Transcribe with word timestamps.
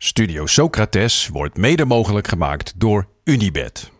Studio 0.00 0.46
Socrates 0.46 1.28
wordt 1.28 1.56
mede 1.56 1.84
mogelijk 1.84 2.28
gemaakt 2.28 2.72
door 2.76 3.08
Unibed. 3.24 3.90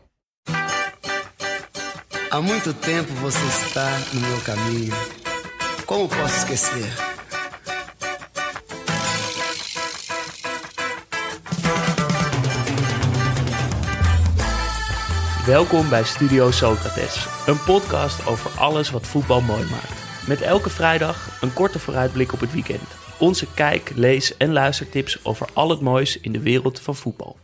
Há 2.29 2.41
muito 2.41 2.73
tempo 2.75 3.13
você 3.13 3.47
está 3.47 3.91
no 4.13 4.21
meu 4.21 4.39
caminho. 4.45 4.95
Como 5.85 6.09
posso 6.09 6.37
esquecer? 6.37 6.95
Welkom 15.47 15.89
bij 15.89 16.05
Studio 16.05 16.51
Socrates, 16.51 17.27
een 17.47 17.65
podcast 17.65 18.27
over 18.27 18.51
alles 18.59 18.91
wat 18.91 19.07
voetbal 19.07 19.41
mooi 19.41 19.65
maakt. 19.71 20.27
Met 20.27 20.41
elke 20.41 20.71
vrijdag 20.71 21.39
een 21.41 21.53
korte 21.53 21.79
vooruitblik 21.79 22.33
op 22.33 22.41
het 22.41 22.53
weekend. 22.53 23.08
Onze 23.19 23.47
kijk, 23.55 23.93
lees 23.95 24.37
en 24.37 24.53
luistertips 24.53 25.25
over 25.25 25.49
al 25.53 25.71
het 25.71 25.81
moois 25.81 26.21
in 26.21 26.33
de 26.33 26.41
wereld 26.41 26.81
van 26.81 26.97
voetbal. 26.97 27.37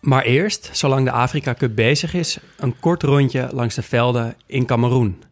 Maar 0.00 0.22
eerst, 0.22 0.70
zolang 0.72 1.04
de 1.04 1.10
Afrika 1.10 1.54
Cup 1.54 1.74
bezig 1.74 2.14
is, 2.14 2.38
een 2.56 2.78
kort 2.80 3.02
rondje 3.02 3.48
langs 3.52 3.74
de 3.74 3.82
velden 3.82 4.34
in 4.46 4.66
Cameroen. 4.66 5.22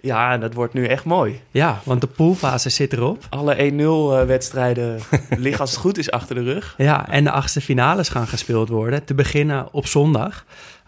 Ja, 0.00 0.38
dat 0.38 0.54
wordt 0.54 0.74
nu 0.74 0.86
echt 0.86 1.04
mooi. 1.04 1.40
Ja, 1.50 1.80
want 1.84 2.00
de 2.00 2.06
poolfase 2.06 2.70
zit 2.70 2.92
erop. 2.92 3.26
Alle 3.28 4.22
1-0 4.24 4.26
wedstrijden 4.26 5.00
liggen 5.38 5.60
als 5.60 5.70
het 5.70 5.80
goed 5.80 5.98
is 5.98 6.10
achter 6.10 6.34
de 6.34 6.42
rug. 6.42 6.74
Ja, 6.76 7.08
en 7.08 7.24
de 7.24 7.30
achtste 7.30 7.60
finales 7.60 8.08
gaan 8.08 8.26
gespeeld 8.26 8.68
worden. 8.68 9.04
Te 9.04 9.14
beginnen 9.14 9.68
op 9.72 9.86
zondag. 9.86 10.44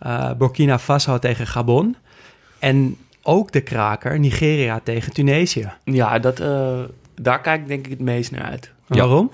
Uh, 0.06 0.32
Burkina 0.32 0.78
Faso 0.78 1.18
tegen 1.18 1.46
Gabon. 1.46 1.96
En 2.58 2.96
ook 3.22 3.52
de 3.52 3.60
kraker 3.60 4.18
Nigeria 4.18 4.80
tegen 4.82 5.12
Tunesië. 5.12 5.72
Ja, 5.84 6.18
dat, 6.18 6.40
uh, 6.40 6.80
daar 7.22 7.40
kijk 7.40 7.60
ik 7.60 7.68
denk 7.68 7.84
ik 7.84 7.90
het 7.90 8.00
meest 8.00 8.30
naar 8.30 8.42
uit. 8.42 8.72
Waarom? 8.86 9.30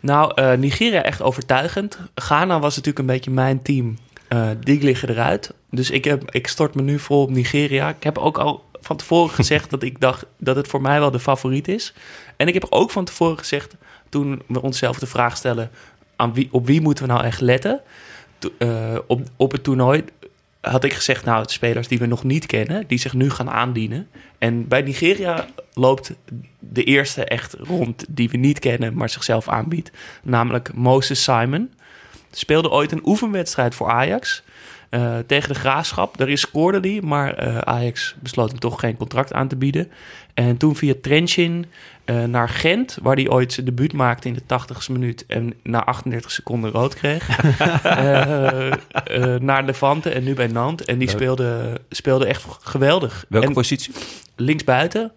Nou, 0.00 0.32
uh, 0.40 0.52
Nigeria 0.52 1.02
echt 1.02 1.22
overtuigend. 1.22 1.98
Ghana 2.14 2.60
was 2.60 2.76
natuurlijk 2.76 2.98
een 2.98 3.14
beetje 3.14 3.30
mijn 3.30 3.62
team. 3.62 3.98
Uh, 4.28 4.48
die 4.60 4.82
liggen 4.82 5.08
eruit. 5.08 5.54
Dus 5.70 5.90
ik, 5.90 6.04
heb, 6.04 6.30
ik 6.30 6.46
stort 6.46 6.74
me 6.74 6.82
nu 6.82 6.98
vol 6.98 7.22
op 7.22 7.30
Nigeria. 7.30 7.88
Ik 7.88 8.02
heb 8.02 8.18
ook 8.18 8.38
al 8.38 8.64
van 8.80 8.96
tevoren 8.96 9.34
gezegd 9.40 9.70
dat 9.70 9.82
ik 9.82 10.00
dacht 10.00 10.26
dat 10.38 10.56
het 10.56 10.68
voor 10.68 10.80
mij 10.80 11.00
wel 11.00 11.10
de 11.10 11.20
favoriet 11.20 11.68
is. 11.68 11.94
En 12.36 12.48
ik 12.48 12.54
heb 12.54 12.66
ook 12.70 12.90
van 12.90 13.04
tevoren 13.04 13.38
gezegd, 13.38 13.76
toen 14.08 14.42
we 14.46 14.62
onszelf 14.62 14.98
de 14.98 15.06
vraag 15.06 15.36
stellen... 15.36 15.70
Aan 16.18 16.34
wie, 16.34 16.48
op 16.50 16.66
wie 16.66 16.80
moeten 16.80 17.06
we 17.06 17.12
nou 17.12 17.24
echt 17.24 17.40
letten? 17.40 17.80
Uh, 18.58 18.98
op, 19.06 19.20
op 19.36 19.52
het 19.52 19.64
toernooi 19.64 20.04
had 20.60 20.84
ik 20.84 20.92
gezegd, 20.92 21.24
nou, 21.24 21.44
spelers 21.48 21.88
die 21.88 21.98
we 21.98 22.06
nog 22.06 22.24
niet 22.24 22.46
kennen, 22.46 22.86
die 22.86 22.98
zich 22.98 23.12
nu 23.12 23.30
gaan 23.30 23.50
aandienen. 23.50 24.08
En 24.38 24.68
bij 24.68 24.82
Nigeria 24.82 25.46
loopt 25.74 26.12
de 26.58 26.84
eerste 26.84 27.24
echt 27.24 27.52
rond 27.52 28.04
die 28.08 28.30
we 28.30 28.36
niet 28.36 28.58
kennen, 28.58 28.94
maar 28.94 29.10
zichzelf 29.10 29.48
aanbiedt. 29.48 29.90
Namelijk 30.22 30.74
Moses 30.74 31.22
Simon. 31.22 31.72
Speelde 32.30 32.70
ooit 32.70 32.92
een 32.92 33.06
oefenwedstrijd 33.06 33.74
voor 33.74 33.90
Ajax. 33.90 34.42
Uh, 34.96 35.16
tegen 35.26 35.48
de 35.48 35.54
graafschap. 35.54 36.16
Daarin 36.16 36.38
scoorde 36.38 36.88
hij, 36.88 37.00
maar 37.02 37.46
uh, 37.46 37.58
Ajax 37.58 38.14
besloot 38.20 38.50
hem 38.50 38.58
toch 38.58 38.80
geen 38.80 38.96
contract 38.96 39.32
aan 39.32 39.48
te 39.48 39.56
bieden. 39.56 39.90
En 40.34 40.56
toen 40.56 40.76
via 40.76 40.94
Trenchin 41.02 41.66
uh, 42.06 42.24
naar 42.24 42.48
Gent, 42.48 42.98
waar 43.02 43.16
hij 43.16 43.28
ooit 43.28 43.52
zijn 43.52 43.66
debuut 43.66 43.92
maakte 43.92 44.28
in 44.28 44.34
de 44.34 44.60
80ste 44.60 44.92
minuut 44.92 45.26
en 45.26 45.54
na 45.62 45.84
38 45.84 46.30
seconden 46.30 46.70
rood 46.70 46.94
kreeg. 46.94 47.28
naar 49.40 49.64
Levante 49.64 50.10
en 50.10 50.24
nu 50.24 50.34
bij 50.34 50.46
Nantes. 50.46 50.86
En 50.86 50.98
die 50.98 51.08
speelde, 51.08 51.80
speelde 51.90 52.26
echt 52.26 52.44
geweldig. 52.60 53.24
Welke 53.28 53.46
en 53.46 53.52
positie? 53.52 53.92
Linksbuiten. 54.36 55.12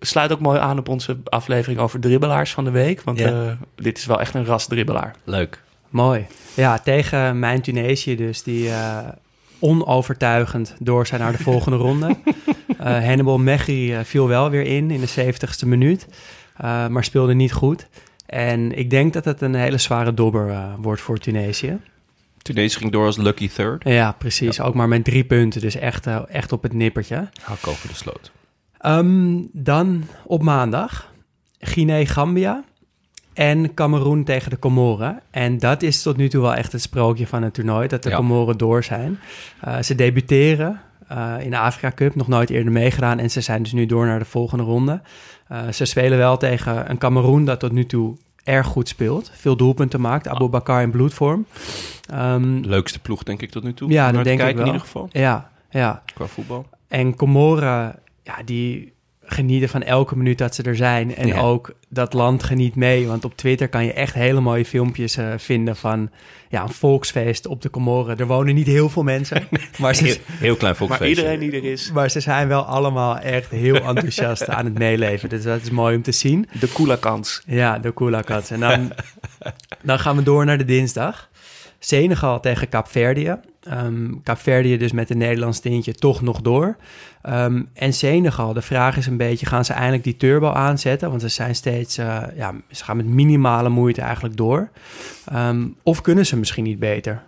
sluit 0.00 0.32
ook 0.32 0.40
mooi 0.40 0.58
aan 0.58 0.78
op 0.78 0.88
onze 0.88 1.16
aflevering 1.24 1.80
over 1.80 2.00
dribbelaars 2.00 2.52
van 2.52 2.64
de 2.64 2.70
week. 2.70 3.02
Want 3.02 3.18
ja. 3.18 3.58
dit 3.74 3.98
is 3.98 4.06
wel 4.06 4.20
echt 4.20 4.34
een 4.34 4.44
ras 4.44 4.66
dribbelaar. 4.66 5.14
Leuk. 5.24 5.60
Mooi. 5.90 6.26
Ja, 6.54 6.78
tegen 6.78 7.38
mijn 7.38 7.60
Tunesië 7.60 8.16
dus, 8.16 8.42
die 8.42 8.64
uh, 8.64 8.98
onovertuigend 9.58 10.76
door 10.78 11.06
zijn 11.06 11.20
naar 11.20 11.32
de 11.32 11.42
volgende 11.42 11.76
ronde. 11.86 12.16
Uh, 12.80 13.04
Hannibal 13.04 13.38
Mechri 13.38 13.92
uh, 13.92 14.00
viel 14.04 14.28
wel 14.28 14.50
weer 14.50 14.62
in, 14.62 14.90
in 14.90 15.00
de 15.00 15.32
70ste 15.32 15.66
minuut, 15.66 16.06
maar 16.88 17.04
speelde 17.04 17.34
niet 17.34 17.52
goed. 17.52 17.88
En 18.26 18.78
ik 18.78 18.90
denk 18.90 19.12
dat 19.12 19.24
het 19.24 19.40
een 19.40 19.54
hele 19.54 19.78
zware 19.78 20.14
dobber 20.14 20.74
wordt 20.80 21.00
voor 21.00 21.18
Tunesië. 21.18 21.78
Tunesië 22.42 22.78
ging 22.78 22.92
door 22.92 23.06
als 23.06 23.16
lucky 23.16 23.48
third. 23.48 23.84
Ja, 23.84 24.12
precies. 24.12 24.56
Ja. 24.56 24.64
Ook 24.64 24.74
maar 24.74 24.88
met 24.88 25.04
drie 25.04 25.24
punten, 25.24 25.60
dus 25.60 25.74
echt, 25.74 26.06
echt 26.06 26.52
op 26.52 26.62
het 26.62 26.72
nippertje. 26.72 27.28
Hak 27.42 27.66
over 27.66 27.88
de 27.88 27.94
sloot. 27.94 28.32
Um, 28.86 29.48
dan 29.52 30.04
op 30.24 30.42
maandag, 30.42 31.12
Guinea-Gambia 31.58 32.64
en 33.38 33.74
Cameroen 33.74 34.24
tegen 34.24 34.50
de 34.50 34.58
Comoren. 34.58 35.20
En 35.30 35.58
dat 35.58 35.82
is 35.82 36.02
tot 36.02 36.16
nu 36.16 36.28
toe 36.28 36.42
wel 36.42 36.54
echt 36.54 36.72
het 36.72 36.82
sprookje 36.82 37.26
van 37.26 37.42
het 37.42 37.54
toernooi, 37.54 37.88
dat 37.88 38.02
de 38.02 38.08
ja. 38.08 38.16
Comoren 38.16 38.58
door 38.58 38.84
zijn. 38.84 39.18
Uh, 39.66 39.82
ze 39.82 39.94
debuteren 39.94 40.80
uh, 41.12 41.34
in 41.40 41.50
de 41.50 41.58
Afrika 41.58 41.92
Cup, 41.94 42.14
nog 42.14 42.28
nooit 42.28 42.50
eerder 42.50 42.72
meegedaan. 42.72 43.18
En 43.18 43.30
ze 43.30 43.40
zijn 43.40 43.62
dus 43.62 43.72
nu 43.72 43.86
door 43.86 44.06
naar 44.06 44.18
de 44.18 44.24
volgende 44.24 44.64
ronde. 44.64 45.00
Uh, 45.52 45.68
ze 45.72 45.84
spelen 45.84 46.18
wel 46.18 46.36
tegen 46.36 46.90
een 46.90 46.98
Cameroen 46.98 47.44
dat 47.44 47.60
tot 47.60 47.72
nu 47.72 47.86
toe 47.86 48.16
erg 48.44 48.66
goed 48.66 48.88
speelt. 48.88 49.30
Veel 49.34 49.56
doelpunten 49.56 50.00
maakt. 50.00 50.28
Abu 50.28 50.48
Bakar 50.48 50.82
in 50.82 50.90
bloedvorm. 50.90 51.46
Um, 52.14 52.64
Leukste 52.64 52.98
ploeg, 52.98 53.22
denk 53.22 53.42
ik, 53.42 53.50
tot 53.50 53.62
nu 53.62 53.74
toe. 53.74 53.90
Ja, 53.90 54.12
dat 54.12 54.24
denk 54.24 54.38
kijken, 54.38 54.48
ik 54.48 54.54
wel. 54.56 54.66
in 54.66 54.72
ieder 54.72 54.86
geval. 54.86 55.08
Ja, 55.12 55.50
ja. 55.70 56.02
Qua 56.14 56.26
voetbal. 56.26 56.66
En 56.88 57.16
Comoren, 57.16 57.94
ja, 58.22 58.34
die 58.44 58.92
genieten 59.30 59.68
van 59.68 59.82
elke 59.82 60.16
minuut 60.16 60.38
dat 60.38 60.54
ze 60.54 60.62
er 60.62 60.76
zijn. 60.76 61.16
En 61.16 61.26
ja. 61.26 61.40
ook 61.40 61.72
dat 61.88 62.12
land 62.12 62.42
geniet 62.42 62.74
mee. 62.74 63.06
Want 63.06 63.24
op 63.24 63.36
Twitter 63.36 63.68
kan 63.68 63.84
je 63.84 63.92
echt 63.92 64.14
hele 64.14 64.40
mooie 64.40 64.64
filmpjes 64.64 65.18
uh, 65.18 65.32
vinden 65.36 65.76
van 65.76 66.10
ja, 66.48 66.62
een 66.62 66.68
volksfeest 66.68 67.46
op 67.46 67.62
de 67.62 67.70
Comoren. 67.70 68.18
Er 68.18 68.26
wonen 68.26 68.54
niet 68.54 68.66
heel 68.66 68.88
veel 68.88 69.02
mensen. 69.02 69.48
Maar 69.78 69.94
ze, 69.94 70.04
heel, 70.04 70.16
heel 70.26 70.56
klein 70.56 70.76
volksfeest. 70.76 71.16
Maar 71.16 71.26
iedereen 71.26 71.50
die 71.50 71.60
er 71.60 71.72
is. 71.72 71.92
Maar 71.92 72.10
ze 72.10 72.20
zijn 72.20 72.48
wel 72.48 72.62
allemaal 72.62 73.18
echt 73.18 73.50
heel 73.50 73.74
enthousiast 73.94 74.48
aan 74.48 74.64
het 74.64 74.78
meeleven. 74.78 75.28
Dus 75.28 75.42
dat 75.42 75.62
is 75.62 75.70
mooi 75.70 75.96
om 75.96 76.02
te 76.02 76.12
zien. 76.12 76.48
De 76.60 76.66
Koelakans. 76.66 77.42
Ja, 77.46 77.78
de 77.78 77.90
Koelakans. 77.90 78.50
En 78.50 78.60
dan, 78.60 78.92
dan 79.82 79.98
gaan 79.98 80.16
we 80.16 80.22
door 80.22 80.44
naar 80.44 80.58
de 80.58 80.64
dinsdag. 80.64 81.28
Senegal 81.78 82.40
tegen 82.40 82.68
Kaapverdië. 82.68 83.36
Um, 83.72 84.20
Kaapverdië 84.22 84.76
dus 84.76 84.92
met 84.92 85.10
een 85.10 85.18
Nederlands 85.18 85.60
tintje 85.60 85.94
toch 85.94 86.22
nog 86.22 86.40
door. 86.40 86.76
Um, 87.28 87.68
en 87.74 87.92
Senegal, 87.92 88.52
de 88.52 88.62
vraag 88.62 88.96
is 88.96 89.06
een 89.06 89.16
beetje, 89.16 89.46
gaan 89.46 89.64
ze 89.64 89.72
eindelijk 89.72 90.04
die 90.04 90.16
turbo 90.16 90.50
aanzetten? 90.50 91.08
Want 91.08 91.20
ze 91.20 91.28
zijn 91.28 91.54
steeds, 91.54 91.98
uh, 91.98 92.22
ja, 92.36 92.54
ze 92.70 92.84
gaan 92.84 92.96
met 92.96 93.06
minimale 93.06 93.68
moeite 93.68 94.00
eigenlijk 94.00 94.36
door. 94.36 94.68
Um, 95.34 95.76
of 95.82 96.00
kunnen 96.00 96.26
ze 96.26 96.36
misschien 96.36 96.64
niet 96.64 96.78
beter? 96.78 97.22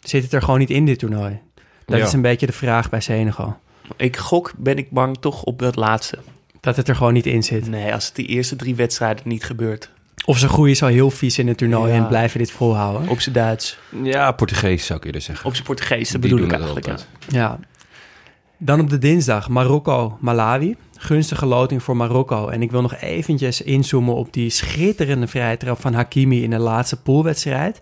Zit 0.00 0.22
het 0.22 0.32
er 0.32 0.42
gewoon 0.42 0.58
niet 0.58 0.70
in 0.70 0.84
dit 0.86 0.98
toernooi? 0.98 1.38
Dat 1.86 1.98
Ja. 1.98 2.04
is 2.04 2.12
een 2.12 2.20
beetje 2.22 2.46
de 2.46 2.52
vraag 2.52 2.90
bij 2.90 3.00
Senegal. 3.00 3.56
Ik 3.96 4.16
gok, 4.16 4.52
ben 4.56 4.76
ik 4.76 4.90
bang 4.90 5.16
toch 5.20 5.42
op 5.42 5.58
dat 5.58 5.76
laatste. 5.76 6.18
Dat 6.60 6.76
het 6.76 6.88
er 6.88 6.96
gewoon 6.96 7.12
niet 7.12 7.26
in 7.26 7.42
zit. 7.42 7.68
Nee, 7.68 7.92
als 7.92 8.06
het 8.06 8.14
die 8.14 8.26
eerste 8.26 8.56
drie 8.56 8.74
wedstrijden 8.74 9.28
niet 9.28 9.44
gebeurt. 9.44 9.90
Of 10.24 10.38
ze 10.38 10.48
groeien 10.48 10.76
zo 10.76 10.86
heel 10.86 11.10
vies 11.10 11.38
in 11.38 11.48
het 11.48 11.58
toernooi 11.58 11.92
Ja. 11.92 11.98
en 11.98 12.06
blijven 12.08 12.38
dit 12.38 12.50
volhouden. 12.50 13.08
Op 13.08 13.20
zijn 13.20 13.34
Duits. 13.34 13.78
Ja, 14.02 14.32
Portugees 14.32 14.86
zou 14.86 14.98
ik 14.98 15.04
eerder 15.04 15.20
zeggen. 15.20 15.46
Op 15.46 15.52
zijn 15.54 15.66
Portugees, 15.66 16.10
dat 16.10 16.22
Die 16.22 16.30
bedoel 16.30 16.46
ik 16.46 16.52
eigenlijk. 16.52 16.86
Ja. 16.86 16.96
Ja. 17.28 17.58
Dan 18.58 18.80
op 18.80 18.90
de 18.90 18.98
dinsdag 18.98 19.48
Marokko-Malawi. 19.48 20.76
Gunstige 20.98 21.46
loting 21.46 21.82
voor 21.82 21.96
Marokko. 21.96 22.48
En 22.48 22.62
ik 22.62 22.70
wil 22.70 22.82
nog 22.82 22.94
eventjes 22.96 23.62
inzoomen 23.62 24.14
op 24.14 24.32
die 24.32 24.50
schitterende 24.50 25.26
vrije 25.26 25.56
trap 25.56 25.80
van 25.80 25.94
Hakimi 25.94 26.42
in 26.42 26.50
de 26.50 26.58
laatste 26.58 26.96
poolwedstrijd. 27.02 27.80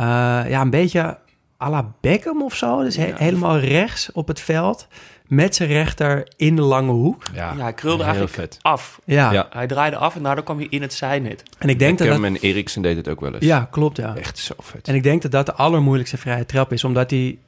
Uh, 0.00 0.04
ja, 0.48 0.60
een 0.60 0.70
beetje 0.70 1.18
à 1.62 1.68
la 1.70 1.92
Beckham 2.00 2.42
of 2.42 2.54
zo. 2.54 2.82
Dus 2.82 2.96
he- 2.96 3.12
helemaal 3.16 3.58
rechts 3.58 4.12
op 4.12 4.28
het 4.28 4.40
veld. 4.40 4.86
Met 5.26 5.54
zijn 5.54 5.68
rechter 5.68 6.28
in 6.36 6.56
de 6.56 6.62
lange 6.62 6.90
hoek. 6.92 7.22
Ja, 7.34 7.52
Ja, 7.56 7.62
hij 7.62 7.72
krulde 7.72 7.96
heel 8.04 8.12
eigenlijk 8.12 8.34
vet. 8.34 8.58
af. 8.62 9.00
Ja, 9.04 9.32
Ja. 9.32 9.46
Hij 9.50 9.66
draaide 9.66 9.96
af 9.96 10.16
en 10.16 10.22
daardoor 10.22 10.44
kwam 10.44 10.56
hij 10.58 10.66
in 10.70 10.82
het 10.82 10.92
zijnet. 10.94 11.42
en 11.58 11.68
ik 11.68 11.78
denk 11.78 11.98
dat 11.98 12.06
Beckham 12.08 12.32
dat... 12.32 12.42
en 12.42 12.48
Eriksen 12.48 12.82
deed 12.82 12.96
het 12.96 13.08
ook 13.08 13.20
wel 13.20 13.34
eens. 13.34 13.44
Ja, 13.44 13.68
klopt 13.70 13.96
ja. 13.96 14.14
Echt 14.16 14.38
zo 14.38 14.54
vet. 14.58 14.88
En 14.88 14.94
ik 14.94 15.02
denk 15.02 15.22
dat 15.22 15.30
dat 15.30 15.46
de 15.46 15.54
allermoeilijkste 15.54 16.16
vrije 16.16 16.46
trap 16.46 16.72
is. 16.72 16.84
Omdat 16.84 17.10
hij 17.10 17.38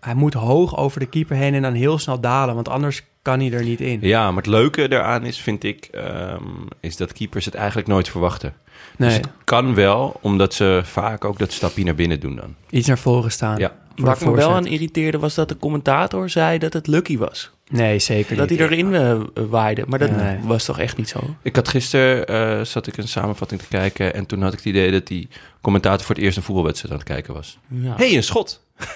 hij 0.00 0.14
moet 0.14 0.34
hoog 0.34 0.76
over 0.76 1.00
de 1.00 1.06
keeper 1.06 1.36
heen 1.36 1.54
en 1.54 1.62
dan 1.62 1.74
heel 1.74 1.98
snel 1.98 2.20
dalen, 2.20 2.54
want 2.54 2.68
anders 2.68 3.02
kan 3.22 3.40
hij 3.40 3.52
er 3.52 3.64
niet 3.64 3.80
in. 3.80 3.98
Ja, 4.02 4.28
maar 4.28 4.42
het 4.42 4.52
leuke 4.52 4.88
daaraan 4.88 5.24
is, 5.24 5.40
vind 5.40 5.64
ik, 5.64 5.88
ehm, 5.92 6.42
is 6.80 6.96
dat 6.96 7.12
keepers 7.12 7.44
het 7.44 7.54
eigenlijk 7.54 7.88
nooit 7.88 8.08
verwachten. 8.08 8.54
Dus 8.96 9.06
Nee, 9.06 9.16
het 9.16 9.28
kan 9.44 9.74
wel, 9.74 10.18
omdat 10.20 10.54
ze 10.54 10.80
vaak 10.84 11.24
ook 11.24 11.38
dat 11.38 11.52
stapje 11.52 11.84
naar 11.84 11.94
binnen 11.94 12.20
doen 12.20 12.36
dan. 12.36 12.54
iets 12.70 12.86
naar 12.86 12.98
voren 12.98 13.32
staan. 13.32 13.58
Ja. 13.58 13.72
Waar 13.96 14.16
ik 14.16 14.24
me 14.24 14.34
wel 14.34 14.50
aan 14.50 14.66
irriteerde 14.66 15.18
was 15.18 15.34
dat 15.34 15.48
de 15.48 15.56
commentator 15.56 16.30
zei 16.30 16.58
dat 16.58 16.72
het 16.72 16.86
Lucky 16.86 17.18
was. 17.18 17.50
Nee, 17.70 17.98
zeker 17.98 18.36
Dat 18.36 18.48
niet. 18.50 18.58
hij 18.58 18.68
erin 18.68 18.94
eh, 18.94 19.20
waaide. 19.48 19.84
Maar 19.88 19.98
dat 19.98 20.10
Nee. 20.10 20.38
was 20.42 20.64
toch 20.64 20.78
echt 20.78 20.96
niet 20.96 21.08
zo? 21.08 21.20
Ik 21.42 21.56
had 21.56 21.68
gisteren, 21.68 22.26
eh, 22.26 22.64
zat 22.64 22.86
ik 22.86 22.96
een 22.96 23.08
samenvatting 23.08 23.60
te 23.60 23.68
kijken 23.68 24.14
en 24.14 24.26
toen 24.26 24.42
had 24.42 24.52
ik 24.52 24.58
het 24.58 24.66
idee 24.68 24.90
dat 24.90 25.06
die 25.06 25.28
commentator 25.60 26.06
voor 26.06 26.14
het 26.14 26.24
eerst 26.24 26.36
een 26.36 26.42
voetbalwedstrijd 26.42 26.92
aan 26.94 27.00
het 27.00 27.08
kijken 27.08 27.34
was. 27.34 27.58
Ja. 27.68 27.94
hey, 27.96 28.16
een 28.16 28.22
schot! 28.22 28.66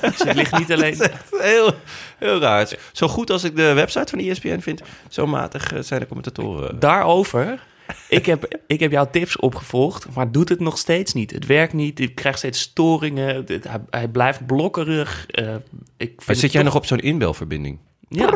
Dus 0.00 0.18
het 0.24 0.34
ligt 0.34 0.58
niet 0.58 0.72
alleen... 0.76 0.96
Heel, 1.38 1.72
heel 2.18 2.40
raar. 2.40 2.68
Zo 2.92 3.08
goed 3.08 3.30
als 3.30 3.44
ik 3.44 3.56
de 3.56 3.72
website 3.72 4.06
van 4.10 4.18
ESPN 4.18 4.58
vind, 4.60 4.82
zo 5.08 5.26
matig 5.26 5.72
eh, 5.72 5.80
zijn 5.82 6.00
de 6.00 6.06
commentatoren. 6.06 6.78
Daarover, 6.78 7.62
ik 8.08 8.26
heb, 8.26 8.58
ik 8.66 8.80
heb 8.80 8.90
jouw 8.90 9.10
tips 9.10 9.36
opgevolgd, 9.36 10.06
maar 10.14 10.32
doet 10.32 10.48
het 10.48 10.60
nog 10.60 10.78
steeds 10.78 11.12
niet. 11.12 11.30
Het 11.30 11.46
werkt 11.46 11.72
niet, 11.72 12.00
ik 12.00 12.14
krijg 12.14 12.38
steeds 12.38 12.60
storingen, 12.60 13.44
hij, 13.46 13.80
hij 13.90 14.08
blijft 14.08 14.46
blokkerig. 14.46 15.26
eh, 15.26 15.54
ik 15.96 16.26
Maar 16.26 16.36
zit 16.36 16.52
jij 16.52 16.62
toch- 16.62 16.72
nog 16.72 16.82
op 16.82 16.86
zo'n 16.88 16.98
inbelverbinding? 17.00 17.78
Ja. 18.12 18.30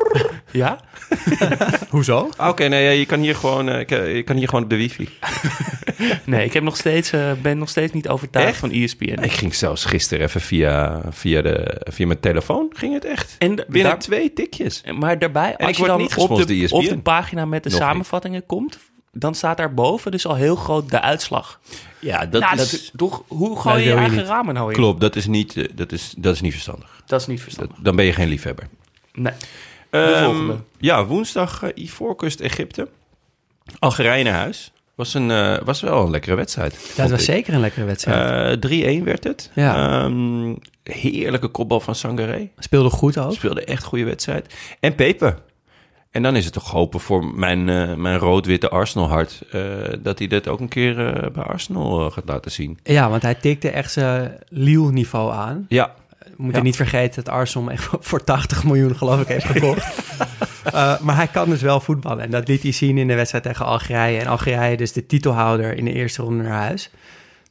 ja? 0.62 0.80
Hoezo? 1.90 2.28
Ah, 2.36 2.48
Oké, 2.48 2.68
nee, 2.68 2.98
je 2.98 3.06
kan 3.06 3.20
hier 3.20 3.34
gewoon, 3.34 3.68
ik, 3.68 3.90
je 3.90 4.22
kan 4.24 4.36
hier 4.36 4.48
gewoon 4.48 4.64
op 4.64 4.70
de 4.70 4.76
wifi. 4.76 5.08
Nee, 6.24 6.44
ik 6.44 6.52
heb 6.52 6.62
nog 6.62 6.76
steeds, 6.76 7.12
eh, 7.12 7.32
ben 7.42 7.58
nog 7.58 7.68
steeds 7.68 7.92
niet 7.92 8.08
overtuigd 8.08 8.48
Echt? 8.48 8.58
van 8.58 8.70
E 8.70 8.82
ESPN. 8.82 9.22
Ik 9.22 9.32
ging 9.32 9.54
zelfs 9.54 9.84
gisteren 9.84 10.26
even 10.26 10.40
via, 10.40 11.00
via, 11.10 11.42
de, 11.42 11.80
via 11.90 12.06
mijn 12.06 12.20
telefoon, 12.20 12.66
ging 12.76 12.92
het 12.94 13.04
echt. 13.04 13.34
En 13.38 13.54
Binnen 13.54 13.82
daar- 13.90 13.98
twee 13.98 14.32
tikjes. 14.32 14.82
Maar 14.98 15.18
daarbij, 15.18 15.56
als 15.56 15.70
ik 15.70 15.76
je 15.76 15.84
dan 15.86 15.98
niet 15.98 16.06
op 16.06 16.12
gesponsord 16.12 16.48
de, 16.48 16.54
ESPN. 16.54 16.74
op 16.76 16.88
de 16.88 16.98
pagina 16.98 17.44
met 17.44 17.62
de 17.62 17.68
Nog 17.70 17.78
samenvattingen 17.78 18.46
komt, 18.46 18.78
dan 19.12 19.34
staat 19.34 19.56
daarboven 19.56 20.10
dus 20.10 20.26
al 20.26 20.34
heel 20.34 20.56
groot 20.56 20.90
de 20.90 21.00
uitslag. 21.00 21.60
Ja, 21.98 22.26
dat 22.26 22.40
nou, 22.40 22.60
is... 22.60 22.70
dat, 22.70 22.90
toch, 22.96 23.22
hoe 23.26 23.60
gooi 23.60 23.82
je 23.82 23.88
je 23.88 23.94
eigen 23.94 24.16
niet. 24.16 24.26
ramen 24.26 24.54
nou 24.54 24.68
in? 24.68 24.74
Klopt, 24.74 25.00
dat 25.00 25.16
is 25.16 25.26
niet, 25.26 25.56
eh, 25.56 25.68
dat 25.74 25.92
is, 25.92 26.14
dat 26.16 26.34
is 26.34 26.40
niet 26.40 26.52
verstandig. 26.52 27.02
Dat 27.06 27.20
is 27.20 27.26
niet 27.26 27.36
Dat, 27.36 27.44
verstandig. 27.44 27.76
dan 27.78 27.96
ben 27.96 28.04
je 28.04 28.12
geen 28.12 28.28
liefhebber. 28.28 28.68
Nee. 29.12 29.32
Ehm, 29.90 30.24
volgende. 30.24 30.56
Ja, 30.78 31.06
woensdag 31.06 31.62
uh, 31.62 31.70
Ivoorkust 31.74 32.40
Egypte. 32.40 32.88
Algerije 33.78 34.24
naar 34.24 34.34
huis. 34.34 34.72
Was, 34.94 35.14
een, 35.14 35.30
eh, 35.30 35.58
was 35.64 35.80
wel 35.80 36.04
een 36.04 36.10
lekkere 36.10 36.34
wedstrijd. 36.34 36.92
Dat 36.96 37.10
was 37.10 37.20
ik. 37.20 37.24
zeker 37.26 37.54
een 37.54 37.60
lekkere 37.60 37.84
wedstrijd. 37.84 38.64
Eh, 38.64 39.00
3-1 39.00 39.04
werd 39.04 39.24
het. 39.24 39.50
Ja. 39.54 40.02
Ehm, 40.04 40.54
heerlijke 40.82 41.48
kopbal 41.48 41.80
van 41.80 41.94
Sangaré. 41.94 42.50
Speelde 42.58 42.90
goed 42.90 43.18
ook. 43.18 43.32
Speelde 43.32 43.64
echt 43.64 43.84
goede 43.84 44.04
wedstrijd. 44.04 44.54
En 44.80 44.94
Pepe. 44.94 45.36
En 46.12 46.22
dan 46.22 46.36
is 46.36 46.44
het 46.44 46.52
toch 46.52 46.70
hopen 46.70 47.00
voor 47.00 47.24
mijn, 47.26 47.68
eh, 47.68 47.94
mijn 47.94 48.18
rood-witte 48.18 48.68
Arsenal-hart... 48.68 49.42
eh, 49.50 49.62
dat 49.98 50.18
hij 50.18 50.28
dit 50.28 50.48
ook 50.48 50.60
een 50.60 50.68
keer 50.68 51.06
eh, 51.14 51.30
bij 51.30 51.42
Arsenal 51.42 52.10
gaat 52.10 52.24
laten 52.28 52.50
zien. 52.50 52.78
Ja, 52.82 53.10
want 53.10 53.22
hij 53.22 53.34
tikte 53.34 53.70
echt 53.70 53.92
zijn 53.92 54.38
Lille-niveau 54.48 55.32
aan. 55.32 55.66
Ja, 55.68 55.94
We 56.18 56.30
moeten 56.36 56.58
Ja. 56.60 56.66
niet 56.66 56.76
vergeten 56.76 57.24
dat 57.24 57.34
Arsenal 57.34 57.66
hem 57.68 57.76
echt 57.76 57.88
voor 58.08 58.24
80 58.24 58.64
miljoen 58.64 58.96
geloof 58.96 59.20
ik 59.20 59.26
heeft 59.26 59.44
gekocht. 59.46 59.86
Maar 61.02 61.16
hij 61.16 61.26
kan 61.26 61.48
dus 61.50 61.60
wel 61.62 61.80
voetballen. 61.80 62.24
En 62.24 62.30
dat 62.30 62.48
liet 62.48 62.62
hij 62.62 62.72
zien 62.72 62.98
in 62.98 63.06
de 63.06 63.14
wedstrijd 63.14 63.44
tegen 63.44 63.64
Algerije. 63.66 64.18
En 64.20 64.26
Algerije 64.26 64.76
dus 64.76 64.92
de 64.92 65.06
titelhouder 65.06 65.76
in 65.76 65.84
de 65.84 65.92
eerste 65.92 66.22
ronde 66.22 66.42
naar 66.42 66.52
huis. 66.60 66.90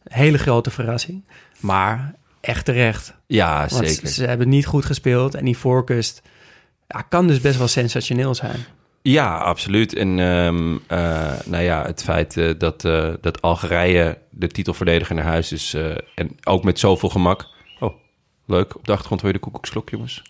Hele 0.10 0.38
grote 0.38 0.70
verrassing. 0.72 1.24
Maar 1.60 2.14
echt 2.42 2.66
terecht. 2.66 3.14
ja 3.28 3.68
Want 3.70 3.88
zeker. 3.88 4.08
ze 4.08 4.26
hebben 4.26 4.50
niet 4.50 4.66
goed 4.66 4.86
gespeeld. 4.86 5.36
En 5.36 5.46
die 5.46 5.58
voorkust 5.58 6.22
ja, 6.94 7.02
kan 7.02 7.28
dus 7.28 7.42
best 7.42 7.58
wel 7.58 7.68
sensationeel 7.68 8.36
zijn. 8.36 8.66
Ja, 9.02 9.38
absoluut. 9.38 9.94
En 9.94 10.20
ehm, 10.20 10.78
eh, 10.88 11.40
nou 11.46 11.64
ja, 11.64 11.86
het 11.86 12.04
feit 12.04 12.38
eh, 12.38 12.50
dat, 12.58 12.86
eh, 12.86 13.14
dat 13.22 13.42
Algerije 13.42 14.18
de 14.30 14.48
titelverdediger 14.48 15.16
naar 15.16 15.26
huis 15.26 15.52
is... 15.52 15.74
en 16.16 16.38
ook 16.44 16.64
met 16.64 16.80
zoveel 16.80 17.10
gemak... 17.10 17.48
Oh, 17.80 17.94
leuk. 18.46 18.76
Op 18.76 18.86
de 18.86 18.92
achtergrond 18.92 19.22
hoor 19.22 19.30
je 19.30 19.38
de 19.38 19.44
koekoeksklok, 19.44 19.90
jongens. 19.90 20.24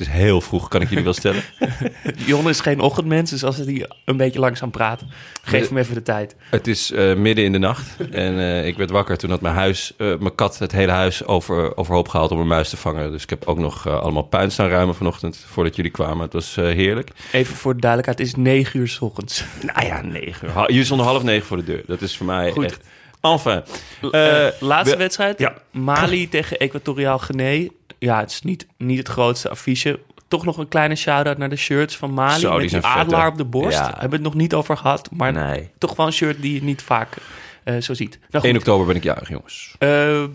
Het 0.00 0.08
is 0.08 0.14
heel 0.14 0.40
vroeg, 0.40 0.68
kan 0.68 0.80
ik 0.80 0.88
jullie 0.88 1.04
wel 1.04 1.12
stellen. 1.12 1.42
Jon 2.26 2.48
is 2.48 2.60
geen 2.60 2.80
ochtendmens, 2.80 3.30
dus 3.30 3.44
als 3.44 3.56
hij 3.56 3.86
een 4.04 4.16
beetje 4.16 4.38
langzaam 4.38 4.70
praat, 4.70 5.04
geef 5.42 5.68
hem 5.68 5.78
even 5.78 5.94
de 5.94 6.02
tijd. 6.02 6.36
Het 6.50 6.66
is 6.66 6.92
eh, 6.92 7.14
midden 7.14 7.44
in 7.44 7.52
de 7.52 7.58
nacht 7.58 7.96
en 8.10 8.38
eh, 8.38 8.66
ik 8.66 8.76
werd 8.76 8.90
wakker 8.90 9.16
toen 9.16 9.30
had 9.30 9.40
mijn 9.40 9.54
huis, 9.54 9.94
eh, 9.96 10.06
mijn 10.06 10.34
kat 10.34 10.58
het 10.58 10.72
hele 10.72 10.92
huis 10.92 11.24
over, 11.24 11.76
overhoop 11.76 12.08
gehaald 12.08 12.30
om 12.30 12.40
een 12.40 12.46
muis 12.46 12.68
te 12.68 12.76
vangen. 12.76 13.10
Dus 13.10 13.22
ik 13.22 13.30
heb 13.30 13.44
ook 13.46 13.58
nog 13.58 13.88
allemaal 13.88 14.22
puin 14.22 14.50
staan 14.50 14.68
ruimen 14.68 14.94
vanochtend 14.94 15.44
voordat 15.46 15.76
jullie 15.76 15.90
kwamen. 15.90 16.24
Het 16.24 16.32
was 16.32 16.54
heerlijk. 16.54 17.10
Even 17.32 17.56
voor 17.56 17.74
de 17.74 17.80
duidelijkheid, 17.80 18.18
het 18.28 18.38
is 18.38 18.44
negen 18.44 18.80
uur 18.80 18.88
s 18.88 19.00
ochtends. 19.00 19.44
Nou 19.74 19.86
ja, 19.86 20.00
negen 20.00 20.48
uur. 20.48 20.66
Jullie 20.66 20.84
stonden 20.84 21.06
half 21.06 21.22
negen 21.22 21.46
voor 21.46 21.56
de 21.56 21.64
deur. 21.64 21.82
Dat 21.86 22.00
is 22.00 22.16
voor 22.16 22.26
mij 22.26 22.50
Goed. 22.50 22.64
echt... 22.64 22.80
Enfin. 23.20 23.62
Laatste 24.60 24.94
we- 24.94 25.02
wedstrijd, 25.02 25.38
ja. 25.38 25.54
Mali 25.70 26.28
tegen 26.28 26.58
Equatoriaal 26.58 27.18
Guinea. 27.18 27.68
Ja, 28.00 28.18
het 28.20 28.30
is 28.30 28.42
niet, 28.42 28.66
niet 28.76 28.98
het 28.98 29.08
grootste 29.08 29.48
affiche. 29.48 30.00
Toch 30.28 30.44
nog 30.44 30.56
een 30.58 30.68
kleine 30.68 30.94
shout-out 30.94 31.38
naar 31.38 31.48
de 31.48 31.56
shirts 31.56 31.96
van 31.96 32.12
Mali. 32.14 32.40
Zo, 32.40 32.50
die 32.58 32.60
met 32.72 32.82
die 32.82 32.90
adelaar 32.90 33.28
op 33.28 33.36
de 33.36 33.44
borst. 33.44 33.78
Ja. 33.78 33.84
Hebben 33.90 34.08
we 34.08 34.14
het 34.14 34.24
nog 34.24 34.34
niet 34.34 34.54
over 34.54 34.76
gehad, 34.76 35.08
maar 35.12 35.32
Nee. 35.32 35.70
toch 35.78 35.96
wel 35.96 36.06
een 36.06 36.12
shirt 36.12 36.42
die 36.42 36.54
je 36.54 36.62
niet 36.62 36.82
vaak 36.82 37.16
eh, 37.64 37.76
zo 37.80 37.94
ziet. 37.94 38.18
Nou 38.30 38.44
1 38.44 38.52
goed, 38.52 38.62
oktober 38.62 38.86
ben 38.86 38.96
ik 38.96 39.02
jarig, 39.02 39.28
jongens. 39.28 39.74
eh, 39.78 39.88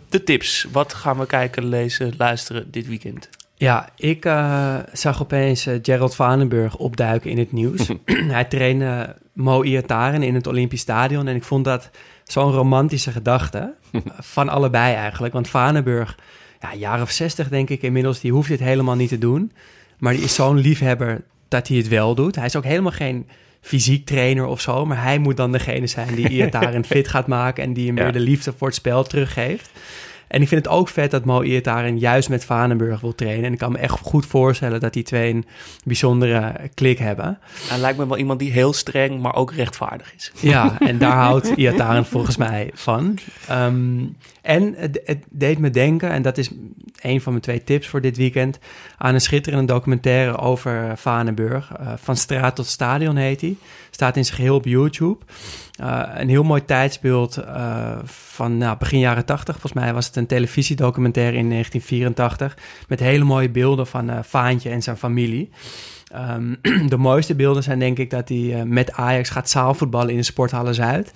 de 0.09 0.23
tips. 0.23 0.67
Wat 0.71 0.93
gaan 0.93 1.17
we 1.17 1.25
kijken, 1.25 1.65
lezen, 1.69 2.13
luisteren 2.17 2.71
dit 2.71 2.87
weekend? 2.87 3.29
Ja, 3.57 3.89
ik 3.95 4.25
eh, 4.25 4.75
zag 4.93 5.21
opeens 5.21 5.67
Gerald 5.81 6.15
Vanenburg 6.15 6.75
opduiken 6.77 7.29
in 7.29 7.37
het 7.37 7.51
nieuws. 7.51 7.87
Hij 8.35 8.45
trainde 8.45 9.15
Mo 9.33 9.63
Iataren 9.63 10.23
in 10.23 10.35
het 10.35 10.47
Olympisch 10.47 10.81
Stadion. 10.81 11.27
En 11.27 11.35
ik 11.35 11.43
vond 11.43 11.65
dat 11.65 11.89
zo'n 12.23 12.51
romantische 12.51 13.11
gedachte. 13.11 13.73
van 14.35 14.49
allebei 14.49 14.93
eigenlijk. 14.95 15.33
Want 15.33 15.47
Vanenburg, 15.49 16.17
ja, 16.61 16.71
een 16.73 16.79
jaar 16.79 17.01
of 17.01 17.11
zestig 17.11 17.49
denk 17.49 17.69
ik 17.69 17.81
inmiddels, 17.81 18.19
die 18.19 18.31
hoeft 18.31 18.47
dit 18.49 18.59
helemaal 18.59 18.95
niet 18.95 19.09
te 19.09 19.17
doen. 19.17 19.51
Maar 19.97 20.13
die 20.13 20.23
is 20.23 20.35
zo'n 20.35 20.57
liefhebber 20.57 21.23
dat 21.47 21.67
hij 21.67 21.77
het 21.77 21.87
wel 21.87 22.15
doet. 22.15 22.35
Hij 22.35 22.45
is 22.45 22.55
ook 22.55 22.63
helemaal 22.63 22.91
geen 22.91 23.27
fysiek 23.61 24.05
trainer 24.05 24.45
of 24.45 24.61
zo. 24.61 24.85
Maar 24.85 25.03
hij 25.03 25.17
moet 25.17 25.37
dan 25.37 25.51
degene 25.51 25.87
zijn 25.87 26.15
die 26.15 26.29
Iataren 26.29 26.85
fit 26.95 27.07
gaat 27.07 27.27
maken. 27.27 27.63
En 27.63 27.73
die 27.73 27.87
hem 27.87 27.97
Ja. 27.97 28.03
weer 28.03 28.11
de 28.11 28.19
liefde 28.19 28.53
voor 28.57 28.67
het 28.67 28.75
spel 28.75 29.03
teruggeeft. 29.03 29.69
En 30.27 30.41
ik 30.41 30.47
vind 30.47 30.65
het 30.65 30.73
ook 30.73 30.89
vet 30.89 31.11
dat 31.11 31.25
Mo 31.25 31.41
Iataren 31.43 31.97
juist 31.99 32.29
met 32.29 32.45
Vanenburg 32.45 33.01
wil 33.01 33.15
trainen. 33.15 33.45
En 33.45 33.51
ik 33.53 33.57
kan 33.57 33.71
me 33.71 33.77
echt 33.77 33.99
goed 33.99 34.25
voorstellen 34.25 34.79
dat 34.79 34.93
die 34.93 35.03
twee 35.03 35.33
een 35.33 35.45
bijzondere 35.83 36.53
klik 36.73 36.97
hebben. 36.97 37.39
Hij 37.67 37.77
lijkt 37.77 37.97
me 37.97 38.07
wel 38.07 38.17
iemand 38.17 38.39
die 38.39 38.51
heel 38.51 38.73
streng, 38.73 39.21
maar 39.21 39.35
ook 39.35 39.53
rechtvaardig 39.53 40.13
is. 40.15 40.31
Ja, 40.39 40.79
en 40.79 40.97
daar 40.97 41.15
houdt 41.15 41.47
Iataren 41.55 42.05
volgens 42.05 42.37
mij 42.37 42.69
van. 42.73 43.17
Ehm, 43.47 44.03
en 44.45 44.73
het, 44.77 45.01
het 45.05 45.23
deed 45.29 45.57
me 45.57 45.69
denken, 45.69 46.09
en 46.09 46.21
dat 46.21 46.37
is 46.37 46.49
een 47.01 47.21
van 47.21 47.31
mijn 47.31 47.43
twee 47.43 47.63
tips 47.63 47.87
voor 47.87 48.01
dit 48.01 48.17
weekend... 48.17 48.59
aan 48.97 49.13
een 49.13 49.21
schitterende 49.21 49.73
documentaire 49.73 50.37
over 50.37 50.97
Vanenburg. 50.97 51.71
Eh, 51.71 51.93
van 51.95 52.17
straat 52.17 52.55
tot 52.55 52.65
stadion 52.65 53.15
heet 53.15 53.41
hij. 53.41 53.55
Staat 53.89 54.17
in 54.17 54.25
zijn 54.25 54.37
geheel 54.37 54.55
op 54.55 54.65
YouTube. 54.65 55.25
Eh, 55.75 56.01
een 56.13 56.29
heel 56.29 56.43
mooi 56.43 56.65
tijdsbeeld 56.65 57.37
eh, 57.37 57.97
van 58.03 58.57
nou, 58.57 58.77
begin 58.77 58.99
jaren 58.99 59.25
80. 59.25 59.59
Volgens 59.59 59.83
mij 59.83 59.93
was 59.93 60.05
het 60.05 60.15
een 60.15 60.27
televisiedocumentaire 60.27 61.37
in 61.37 61.49
1984... 61.49 62.57
met 62.87 62.99
hele 62.99 63.23
mooie 63.23 63.49
beelden 63.49 63.87
van 63.87 64.23
Vaantje 64.23 64.69
en 64.69 64.83
zijn 64.83 64.97
familie... 64.97 65.49
Ehm, 66.11 66.55
de 66.87 66.97
mooiste 66.97 67.35
beelden 67.35 67.63
zijn 67.63 67.79
denk 67.79 67.97
ik 67.97 68.09
dat 68.09 68.29
hij 68.29 68.65
met 68.65 68.91
Ajax 68.91 69.29
gaat 69.29 69.49
zaalvoetballen 69.49 70.09
in 70.09 70.17
de 70.17 70.23
Sporthallen 70.23 70.75
Zuid. 70.75 71.13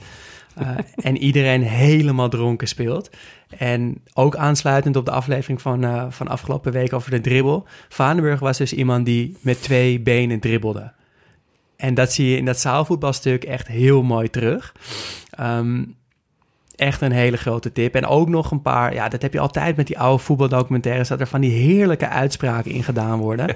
Eh, 0.56 0.70
en 0.96 1.18
iedereen 1.18 1.62
helemaal 1.62 2.30
dronken 2.30 2.68
speelt. 2.68 3.10
En 3.58 4.04
ook 4.14 4.36
aansluitend 4.36 4.96
op 4.96 5.06
de 5.06 5.12
aflevering 5.12 5.62
van, 5.62 5.84
eh, 5.84 6.06
van 6.10 6.28
afgelopen 6.28 6.72
week 6.72 6.94
over 6.94 7.12
de 7.12 7.22
dribbel. 7.22 7.68
Vaneburg 7.90 8.40
was 8.40 8.58
dus 8.58 8.74
iemand 8.74 9.06
die 9.06 9.38
met 9.42 9.62
twee 9.62 10.00
benen 10.00 10.40
dribbelde. 10.40 10.92
En 11.76 11.94
dat 11.94 12.14
zie 12.14 12.30
je 12.30 12.38
in 12.38 12.46
dat 12.46 12.60
zaalvoetbalstuk 12.60 13.44
echt 13.44 13.68
heel 13.68 14.04
mooi 14.04 14.30
terug. 14.30 14.74
Ehm, 15.30 15.84
echt 16.80 17.02
een 17.02 17.12
hele 17.12 17.38
grote 17.38 17.72
tip. 17.72 17.96
En 17.96 18.06
ook 18.06 18.30
nog 18.30 18.52
een 18.52 18.62
paar, 18.62 18.94
ja, 18.94 19.10
dat 19.10 19.22
heb 19.22 19.34
je 19.34 19.40
altijd 19.40 19.76
met 19.76 19.88
die 19.88 20.00
oude 20.00 20.24
voetbaldocumentaires, 20.24 21.08
dat 21.08 21.20
er 21.20 21.28
van 21.28 21.42
die 21.42 21.52
heerlijke 21.52 22.08
uitspraken 22.10 22.72
in 22.72 22.84
gedaan 22.84 23.20
worden. 23.20 23.48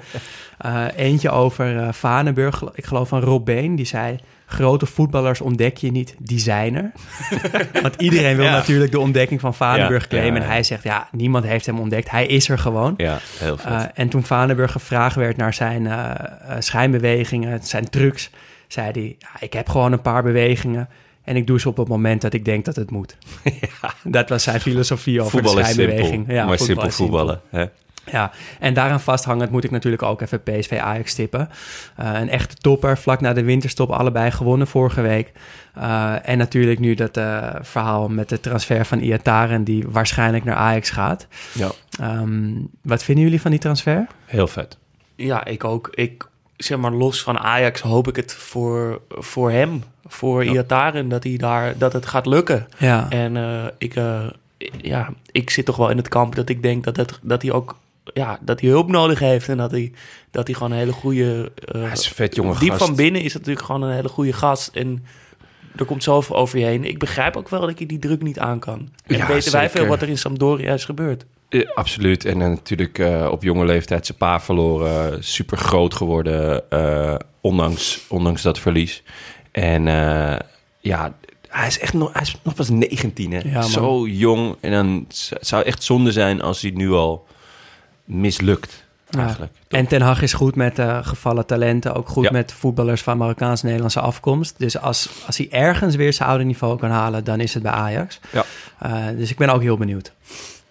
Eh, 0.58 0.84
eentje 0.96 1.30
over 1.30 1.78
eh 1.78 1.92
Vanenburg, 1.92 2.62
ik 2.74 2.84
geloof 2.84 3.08
van 3.08 3.20
Rob 3.20 3.44
Been, 3.44 3.76
die 3.76 3.86
zei... 3.86 4.16
Grote 4.46 4.86
voetballers 4.86 5.40
ontdek 5.40 5.76
je 5.76 5.90
niet, 5.90 6.14
designer. 6.18 6.92
Want 7.82 7.94
iedereen 7.98 8.36
wil 8.36 8.44
Ja. 8.44 8.50
natuurlijk 8.50 8.92
de 8.92 8.98
ontdekking 9.00 9.40
van 9.40 9.54
Vanenburg 9.54 10.06
claimen. 10.08 10.32
ja, 10.34 10.38
ja. 10.38 10.44
En 10.44 10.50
hij 10.52 10.62
zegt, 10.62 10.82
ja, 10.82 11.08
niemand 11.12 11.44
heeft 11.44 11.66
hem 11.66 11.78
ontdekt. 11.80 12.10
Hij 12.10 12.26
is 12.26 12.48
er 12.48 12.58
gewoon. 12.58 12.94
Ja, 12.96 13.18
heel. 13.38 13.58
Uh, 13.66 13.82
en 13.94 14.08
toen 14.08 14.22
Vanenburg 14.24 14.72
gevraagd 14.72 15.16
werd 15.16 15.36
naar 15.36 15.54
zijn 15.54 15.84
uh, 15.84 15.90
uh, 15.90 16.54
schijnbewegingen, 16.58 17.62
zijn 17.62 17.90
trucs, 17.90 18.30
zei 18.68 18.90
hij: 18.92 19.16
Ik 19.40 19.52
heb 19.52 19.68
gewoon 19.68 19.92
een 19.92 20.02
paar 20.02 20.22
bewegingen 20.22 20.88
En 21.24 21.36
ik 21.36 21.46
doe 21.46 21.60
ze 21.60 21.68
op 21.68 21.76
het 21.76 21.88
moment 21.88 22.20
dat 22.20 22.32
ik 22.32 22.44
denk 22.44 22.64
dat 22.64 22.76
het 22.76 22.90
moet. 22.90 23.16
Dat 24.04 24.28
was 24.28 24.42
zijn 24.42 24.60
filosofie 24.60 25.20
over 25.20 25.30
Voetbal 25.30 25.54
de 25.54 25.60
is 25.60 25.68
schijnbeweging. 25.68 26.26
simpel, 26.26 26.46
maar 26.46 26.58
simpel. 26.58 26.90
voetballen. 26.90 27.40
Hè? 27.50 27.64
Ja, 28.10 28.30
en 28.60 28.74
daaraan 28.74 29.00
vasthangend 29.00 29.50
moet 29.50 29.64
ik 29.64 29.70
natuurlijk 29.70 30.02
ook 30.02 30.20
even 30.20 30.42
PSV 30.42 30.78
Ajax 30.82 31.14
tippen. 31.14 31.48
Eh, 31.96 32.12
een 32.14 32.28
echte 32.28 32.54
topper, 32.54 32.98
vlak 32.98 33.20
na 33.20 33.32
de 33.32 33.44
winterstop 33.44 33.90
allebei 33.90 34.30
gewonnen 34.30 34.66
vorige 34.66 35.00
week. 35.00 35.32
Eh, 35.74 36.28
en 36.28 36.38
natuurlijk 36.38 36.78
nu 36.78 36.94
dat 36.94 37.16
eh, 37.16 37.54
verhaal 37.60 38.08
met 38.08 38.28
de 38.28 38.40
transfer 38.40 38.84
van 38.84 38.98
Iataren... 38.98 39.64
die 39.64 39.84
waarschijnlijk 39.88 40.44
naar 40.44 40.56
Ajax 40.56 40.90
gaat. 40.90 41.26
Ja, 41.52 41.70
Ehm, 42.00 42.52
wat 42.82 43.02
vinden 43.02 43.24
jullie 43.24 43.40
van 43.40 43.50
die 43.50 43.60
transfer? 43.60 44.06
heel 44.24 44.48
vet. 44.48 44.78
Ja, 45.16 45.44
ik 45.44 45.64
ook. 45.64 45.88
Ik 45.90 46.26
zeg 46.56 46.78
maar 46.78 46.92
los 46.92 47.22
van 47.22 47.38
Ajax 47.38 47.80
hoop 47.80 48.08
ik 48.08 48.16
het 48.16 48.32
voor, 48.34 49.00
voor 49.08 49.50
hem, 49.50 49.82
voor 50.06 50.44
Ja. 50.44 50.52
Iataren, 50.52 51.08
dat 51.08 51.24
hij 51.24 51.36
daar 51.36 51.78
dat 51.78 51.92
het 51.92 52.06
gaat 52.06 52.26
lukken. 52.26 52.66
Ja, 52.78 53.06
En 53.10 53.36
eh, 53.36 53.64
ik, 53.78 53.94
eh, 53.96 54.22
ja, 54.80 55.08
ik 55.30 55.50
zit 55.50 55.64
toch 55.64 55.76
wel 55.76 55.90
in 55.90 55.96
het 55.96 56.08
kamp 56.08 56.34
dat 56.34 56.48
ik 56.48 56.62
denk 56.62 56.84
dat, 56.84 56.96
het, 56.96 57.18
dat 57.22 57.42
hij 57.42 57.52
ook 57.52 57.76
ja, 58.14 58.38
dat 58.40 58.60
hij 58.60 58.68
hulp 58.70 58.88
nodig 58.90 59.18
heeft 59.18 59.48
en 59.48 59.56
dat 59.56 59.70
hij, 59.70 59.92
dat 60.30 60.46
hij 60.46 60.56
gewoon 60.56 60.72
een 60.72 60.78
hele 60.78 60.92
goede. 60.92 61.52
eh, 61.64 61.80
Hij 61.82 61.92
is 61.92 62.06
een 62.08 62.14
vet 62.14 62.34
jonge 62.34 62.58
diep 62.58 62.70
gast. 62.70 62.84
van 62.84 62.94
binnen 62.96 63.22
is 63.22 63.32
natuurlijk 63.34 63.66
gewoon 63.66 63.82
een 63.82 63.94
hele 63.94 64.08
goede 64.08 64.32
gast 64.32 64.68
en 64.76 65.04
er 65.76 65.84
komt 65.84 66.02
zoveel 66.02 66.36
over 66.36 66.58
je 66.58 66.64
heen. 66.64 66.84
Ik 66.84 66.98
begrijp 66.98 67.36
ook 67.36 67.48
wel 67.48 67.60
dat 67.60 67.78
je 67.78 67.86
die 67.86 67.98
druk 67.98 68.22
niet 68.22 68.38
aan 68.38 68.58
kan. 68.58 68.88
En 69.06 69.16
Ja, 69.16 69.26
weten 69.26 69.52
wij 69.52 69.70
veel 69.70 69.86
wat 69.86 70.02
er 70.02 70.08
in 70.08 70.18
Sampdoria 70.18 70.72
is 70.74 70.84
gebeurd. 70.84 71.24
Absoluut. 71.74 72.24
En 72.24 72.38
dan 72.38 72.50
natuurlijk 72.50 72.98
eh, 72.98 73.28
op 73.30 73.42
jonge 73.42 73.64
leeftijd 73.64 74.06
zijn 74.06 74.18
pa 74.18 74.40
verloren. 74.40 75.24
Super 75.24 75.58
groot 75.58 75.94
geworden, 75.94 76.70
eh, 76.70 77.14
ondanks, 77.40 78.00
ondanks 78.08 78.42
dat 78.42 78.58
verlies. 78.58 79.02
En 79.52 79.88
eh, 79.88 80.38
ja, 80.80 81.14
hij 81.48 81.66
is 81.66 81.78
echt 81.78 81.92
nog, 81.92 82.12
hij 82.12 82.22
is 82.22 82.36
nog 82.42 82.54
pas 82.54 82.68
19, 82.68 83.32
hè? 83.32 83.40
Ja. 83.44 83.62
Zo 83.62 84.06
jong. 84.06 84.56
En 84.60 84.70
dan 84.70 85.04
zou 85.40 85.62
echt 85.62 85.82
zonde 85.82 86.12
zijn 86.12 86.40
als 86.42 86.62
hij 86.62 86.70
nu 86.70 86.90
al 86.92 87.26
mislukt, 88.04 88.84
Ja. 89.10 89.20
eigenlijk. 89.24 89.52
En 89.68 89.86
Ten 89.86 90.00
Hag 90.02 90.22
is 90.22 90.32
goed 90.32 90.54
met 90.56 90.80
gevallen 91.02 91.46
talenten. 91.46 91.94
Ook 91.94 92.08
goed 92.08 92.24
Ja. 92.24 92.30
met 92.32 92.52
voetballers 92.52 93.02
van 93.02 93.18
Marokkaans-Nederlandse 93.18 94.00
afkomst. 94.00 94.54
Dus 94.58 94.78
als, 94.78 95.08
als 95.26 95.36
hij 95.36 95.48
ergens 95.50 95.94
weer 95.96 96.12
zijn 96.12 96.28
oude 96.28 96.44
niveau 96.44 96.78
kan 96.78 96.90
halen... 96.90 97.24
dan 97.24 97.40
is 97.40 97.54
het 97.54 97.62
bij 97.62 97.72
Ajax. 97.72 98.20
Ja. 98.32 98.44
Eh, 98.78 99.16
dus 99.16 99.30
ik 99.30 99.36
ben 99.36 99.48
ook 99.48 99.62
heel 99.62 99.76
benieuwd. 99.76 100.12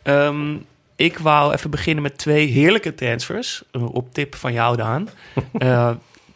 Ehm, 0.02 0.56
ik 1.04 1.18
wou 1.18 1.54
even 1.54 1.70
beginnen 1.70 2.04
met 2.04 2.18
twee 2.18 2.48
heerlijke 2.48 2.96
transfers. 2.96 3.64
eh, 3.72 3.94
op 3.94 4.14
tip 4.14 4.36
van 4.36 4.54
jou, 4.54 4.78
Daan. 4.78 5.10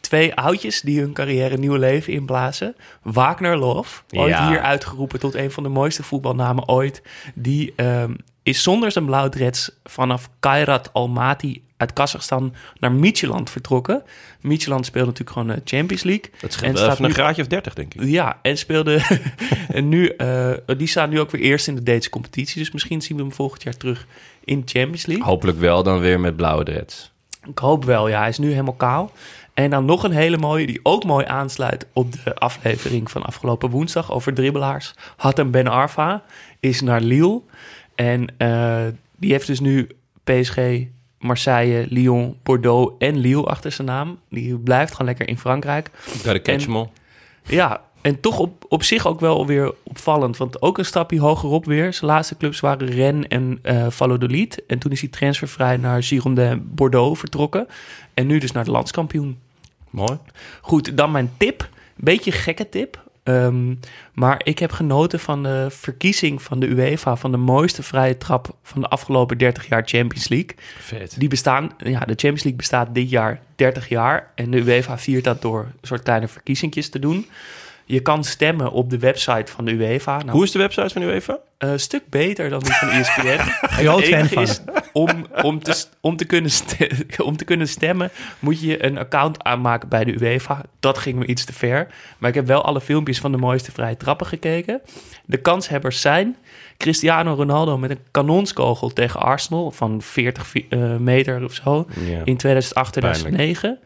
Eh, 0.08 0.20
twee 0.20 0.36
oudjes 0.36 0.82
die 0.82 1.00
hun 1.00 1.14
carrière 1.14 1.58
nieuw 1.58 1.76
leven 1.76 2.14
inblazen. 2.14 2.76
Wagner 3.02 3.58
Love, 3.58 4.02
ooit 4.16 4.30
Ja. 4.30 4.48
hier 4.48 4.62
uitgeroepen 4.62 5.20
tot 5.20 5.36
een 5.36 5.52
van 5.52 5.64
de 5.64 5.70
mooiste 5.70 6.04
voetbalnamen 6.04 6.68
ooit. 6.68 7.02
Die 7.36 7.74
ehm, 7.76 8.14
is 8.44 8.64
zonder 8.64 8.92
zijn 8.92 9.06
blauwdreds 9.06 9.72
vanaf 9.84 10.30
Kairat 10.40 10.90
Almaty 10.94 11.62
uit 11.78 11.94
Kazachstan 11.94 12.54
naar 12.80 12.92
Midtjylland 12.92 13.50
vertrokken. 13.50 14.04
Midtjylland 14.42 14.86
speelt 14.86 15.06
natuurlijk 15.06 15.38
gewoon 15.38 15.56
de 15.56 15.62
Champions 15.66 16.04
League. 16.04 16.30
Dat 16.32 16.42
En 16.44 16.52
scheelt 16.52 16.72
wel 16.74 16.82
staat 16.82 16.92
even 16.94 17.04
een 17.04 17.10
nu- 17.10 17.16
graadje 17.16 17.42
of 17.42 17.48
30, 17.48 17.74
denk 17.74 17.94
ik. 17.94 18.04
Ja, 18.04 18.40
en 18.42 18.58
speelde. 18.58 19.02
en 19.72 19.90
nu, 19.90 20.08
eh, 20.08 20.52
die 20.78 20.88
staan 20.88 21.10
nu 21.10 21.20
ook 21.20 21.32
weer 21.32 21.42
eerst 21.42 21.68
in 21.68 21.76
de 21.76 21.84
Deense 21.84 22.10
competitie. 22.10 22.60
Dus 22.60 22.72
misschien 22.72 23.02
zien 23.02 23.18
we 23.18 23.24
hem 23.24 23.34
volgend 23.34 23.64
jaar 23.64 23.78
terug 23.78 24.08
in 24.44 24.60
de 24.62 24.68
Champions 24.72 25.06
League. 25.06 25.26
Hopelijk 25.26 25.60
wel 25.60 25.84
dan 25.84 26.00
weer 26.00 26.20
met 26.20 26.36
blauwe 26.36 26.64
dreads. 26.64 27.12
Ik 27.48 27.58
hoop 27.58 27.86
wel, 27.86 28.08
ja. 28.08 28.20
Hij 28.20 28.30
is 28.30 28.38
nu 28.38 28.50
helemaal 28.52 28.74
kaal. 28.74 29.12
En 29.58 29.70
dan 29.70 29.86
nog 29.86 30.04
een 30.04 30.12
hele 30.12 30.38
mooie, 30.38 30.66
die 30.66 30.80
ook 30.84 31.04
mooi 31.04 31.26
aansluit 31.26 31.88
op 31.94 32.12
de 32.24 32.36
aflevering 32.36 33.12
van 33.12 33.24
afgelopen 33.24 33.70
woensdag 33.70 34.12
over 34.12 34.34
dribbelaars. 34.34 34.94
Hatem 35.16 35.52
Ben 35.52 35.68
Arfa 35.68 36.24
is 36.60 36.82
naar 36.82 37.02
Lille. 37.02 37.42
En 37.96 38.28
eh, 38.38 38.86
die 39.16 39.32
heeft 39.32 39.48
dus 39.48 39.60
nu 39.60 39.88
PSG, 40.24 40.58
Marseille, 41.20 41.86
Lyon, 41.90 42.38
Bordeaux 42.44 42.96
en 43.00 43.18
Lille 43.18 43.44
achter 43.44 43.72
zijn 43.72 43.88
naam. 43.88 44.20
Die 44.30 44.58
blijft 44.58 44.92
gewoon 44.92 45.08
lekker 45.08 45.28
in 45.28 45.38
Frankrijk. 45.38 45.90
Gotta 45.94 46.40
catch 46.40 46.68
En-. 46.68 46.90
Ja, 47.44 47.82
en 48.02 48.20
toch 48.20 48.40
op, 48.40 48.66
op 48.70 48.84
zich 48.84 49.08
ook 49.08 49.20
wel 49.20 49.46
weer 49.46 49.74
opvallend. 49.84 50.38
Want 50.38 50.62
ook 50.62 50.78
een 50.78 50.86
stapje 50.86 51.20
hogerop 51.20 51.66
weer. 51.66 51.94
Zijn 51.94 52.12
laatste 52.12 52.38
clubs 52.38 52.60
waren 52.60 52.88
Rennes 52.88 53.28
en 53.28 53.60
eh 53.62 53.88
Valladolid. 53.90 54.66
En 54.68 54.80
toen 54.80 54.92
is 54.92 55.02
hij 55.02 55.10
transfervrij 55.10 55.78
naar 55.78 56.04
Girondin 56.04 56.70
Bordeaux 56.76 57.20
vertrokken. 57.20 57.68
En 58.14 58.28
nu 58.28 58.40
dus 58.40 58.52
naar 58.52 58.64
de 58.64 58.72
landskampioen. 58.72 59.46
Mooi. 59.98 60.18
Goed, 60.62 60.98
dan 60.98 61.12
mijn 61.12 61.32
tip. 61.38 61.70
Beetje 61.96 62.32
gekke 62.32 62.70
tip. 62.70 63.06
Ehm, 63.24 63.76
maar 64.14 64.42
ik 64.44 64.60
heb 64.60 64.72
genoten 64.72 65.20
van 65.20 65.44
de 65.44 65.68
verkiezing 65.70 66.42
van 66.42 66.60
de 66.60 66.68
UEFA... 66.68 67.16
van 67.16 67.32
de 67.32 67.38
mooiste 67.38 67.84
vrije 67.84 68.18
trap 68.18 68.56
van 68.64 68.82
de 68.82 68.88
afgelopen 68.88 69.38
30 69.38 69.68
jaar 69.68 69.84
Champions 69.86 70.28
League. 70.28 70.56
Vet. 70.80 71.20
Die 71.20 71.30
bestaan, 71.30 71.72
ja, 71.78 72.00
de 72.00 72.06
Champions 72.06 72.44
League 72.44 72.56
bestaat 72.56 72.94
dit 72.94 73.10
jaar 73.10 73.40
30 73.56 73.90
jaar. 73.90 74.32
En 74.36 74.52
de 74.52 74.58
UEFA 74.58 74.98
viert 74.98 75.24
dat 75.24 75.42
door 75.42 75.60
een 75.60 75.88
soort 75.88 76.04
kleine 76.04 76.28
verkiezingjes 76.28 76.90
te 76.90 77.00
doen. 77.00 77.26
Je 77.86 78.00
kan 78.00 78.24
stemmen 78.24 78.72
op 78.72 78.90
de 78.90 79.00
website 79.00 79.52
van 79.52 79.66
de 79.66 79.72
UEFA. 79.72 80.18
Nou, 80.18 80.32
Hoe 80.32 80.44
is 80.44 80.52
de 80.52 80.60
website 80.60 80.90
van 80.90 81.02
UEFA? 81.02 81.40
Een 81.58 81.80
stuk 81.80 82.10
beter 82.10 82.50
dan 82.50 82.60
die 82.60 82.74
van 82.74 82.90
ESPN. 82.90 83.38
Groot 83.80 84.04
fan 84.04 84.26
van. 84.28 84.44
is, 84.44 84.62
om, 84.94 85.26
om, 85.42 85.60
te, 85.64 85.86
om, 86.02 86.16
te 86.18 86.26
kunnen 86.26 86.52
om 87.24 87.38
te 87.38 87.46
kunnen 87.46 87.68
stemmen, 87.68 88.10
moet 88.40 88.62
je 88.62 88.86
een 88.86 88.98
account 88.98 89.44
aanmaken 89.44 89.90
bij 89.90 90.04
de 90.04 90.20
UEFA. 90.22 90.62
Dat 90.80 90.98
ging 90.98 91.16
me 91.20 91.26
iets 91.26 91.46
te 91.46 91.54
ver. 91.54 91.88
Maar 92.18 92.30
ik 92.30 92.36
heb 92.36 92.48
wel 92.48 92.64
alle 92.64 92.82
filmpjes 92.82 93.20
van 93.20 93.32
de 93.32 93.38
mooiste 93.38 93.72
vrije 93.72 93.98
trappen 93.98 94.28
gekeken. 94.28 94.82
De 95.26 95.38
kanshebbers 95.38 96.02
zijn 96.02 96.36
Cristiano 96.78 97.34
Ronaldo 97.34 97.78
met 97.78 97.90
een 97.90 98.00
kanonskogel 98.12 98.90
tegen 98.94 99.20
Arsenal 99.20 99.72
van 99.72 100.02
40 100.02 100.48
vi- 100.48 100.66
eh, 100.70 100.96
meter 100.96 101.44
of 101.44 101.54
zo 101.54 101.88
Ja. 102.06 102.22
in 102.24 102.38
2008, 102.38 102.92
2009. 102.92 103.80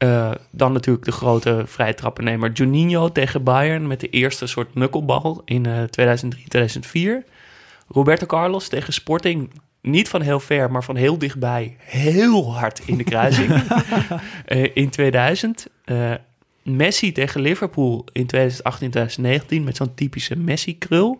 Eh, 0.00 0.30
dan 0.50 0.72
natuurlijk 0.72 1.04
de 1.04 1.12
grote 1.12 1.62
vrije 1.66 1.94
trappennemer 1.94 2.52
Juninho 2.52 3.12
tegen 3.12 3.42
Bayern 3.42 3.86
met 3.86 4.00
de 4.00 4.08
eerste 4.08 4.46
soort 4.46 4.72
knucklebal 4.72 5.42
in 5.44 5.66
eh 5.66 5.82
2003, 5.82 6.48
2004. 6.48 7.24
Roberto 7.88 8.26
Carlos 8.26 8.68
tegen 8.68 8.92
Sporting, 8.92 9.50
niet 9.80 10.08
van 10.08 10.20
heel 10.20 10.40
ver, 10.40 10.70
maar 10.70 10.84
van 10.84 10.96
heel 10.96 11.18
dichtbij, 11.18 11.76
heel 11.78 12.54
hard 12.54 12.80
in 12.84 12.96
de 12.96 13.04
kruising 13.04 13.52
Eh, 14.44 14.70
in 14.74 14.90
2000. 14.90 15.66
Eh, 15.84 16.12
Messi 16.62 17.12
tegen 17.12 17.40
Liverpool 17.40 18.04
in 18.12 18.26
2018, 18.26 18.90
2019 18.90 19.64
met 19.64 19.76
zo'n 19.76 19.94
typische 19.94 20.36
Messi-krul. 20.36 21.18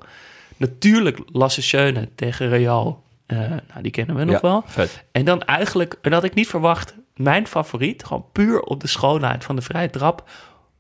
Natuurlijk 0.57 1.19
Lasse 1.33 1.63
Schöne 1.63 2.09
tegen 2.15 2.49
Real. 2.49 3.03
Eh, 3.27 3.39
nou, 3.39 3.83
die 3.83 3.91
kennen 3.91 4.17
we 4.17 4.25
nog 4.25 4.35
Ja, 4.35 4.41
wel. 4.41 4.63
Vet. 4.67 5.05
En 5.13 5.25
dan 5.25 5.43
eigenlijk, 5.43 5.97
en 6.03 6.11
dat 6.11 6.25
ik 6.25 6.35
niet 6.35 6.49
verwacht, 6.49 6.95
mijn 7.23 7.47
favoriet, 7.47 8.05
gewoon 8.05 8.25
puur 8.33 8.61
op 8.61 8.81
de 8.81 8.87
schoonheid 8.89 9.45
van 9.45 9.57
de 9.57 9.63
vrije 9.63 9.91
trap. 9.91 10.29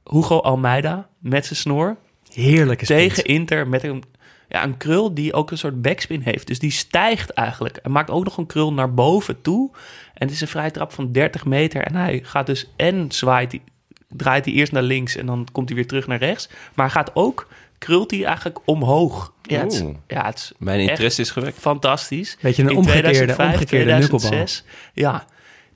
Hugo 0.04 0.38
Almeida 0.38 1.08
met 1.18 1.46
zijn 1.46 1.58
snor 1.58 1.96
Heerlijke 2.32 2.84
spits. 2.84 3.14
tegen 3.14 3.24
Inter 3.24 3.68
met 3.68 3.82
een, 3.84 4.02
ja, 4.48 4.62
een 4.62 4.76
krul 4.76 5.14
die 5.14 5.32
ook 5.32 5.50
een 5.50 5.58
soort 5.58 5.82
backspin 5.82 6.20
heeft. 6.20 6.46
Dus 6.46 6.58
die 6.58 6.70
stijgt 6.70 7.30
eigenlijk. 7.30 7.76
En 7.76 7.90
maakt 7.90 8.10
ook 8.10 8.24
nog 8.24 8.36
een 8.36 8.46
krul 8.46 8.72
naar 8.72 8.94
boven 8.94 9.40
toe. 9.40 9.70
En 10.14 10.26
het 10.26 10.30
is 10.30 10.40
een 10.40 10.48
vrije 10.48 10.70
trap 10.70 10.92
van 10.92 11.12
30 11.12 11.44
meter. 11.44 11.82
En 11.82 11.94
hij 11.94 12.20
gaat 12.22 12.46
dus 12.46 12.70
en 12.76 13.06
zwaait, 13.12 13.50
hij- 13.52 13.62
draait 14.08 14.44
hij 14.44 14.54
eerst 14.54 14.72
naar 14.72 14.82
links 14.82 15.16
en 15.16 15.26
dan 15.26 15.46
komt 15.52 15.68
hij 15.68 15.76
weer 15.76 15.86
terug 15.86 16.06
naar 16.06 16.18
rechts. 16.18 16.48
Maar 16.74 16.86
hij 16.86 16.94
gaat 16.94 17.10
ook, 17.14 17.48
krult 17.78 18.10
hij 18.10 18.24
eigenlijk 18.24 18.58
omhoog. 18.64 19.32
Ja, 19.42 19.60
het 19.60 19.84
ja, 20.06 20.24
het 20.26 20.36
is 20.38 20.52
Mijn 20.58 20.80
interesse 20.80 21.20
is 21.20 21.30
gewekt. 21.30 21.58
fantastisch. 21.58 22.36
Beetje 22.40 22.62
een 22.62 22.68
In 22.70 22.76
omgekeerde, 22.76 23.08
2005, 23.08 23.52
omgekeerde 23.52 23.84
knuckelbal. 23.96 24.18
2006. 24.28 24.64
Ja, 24.94 25.24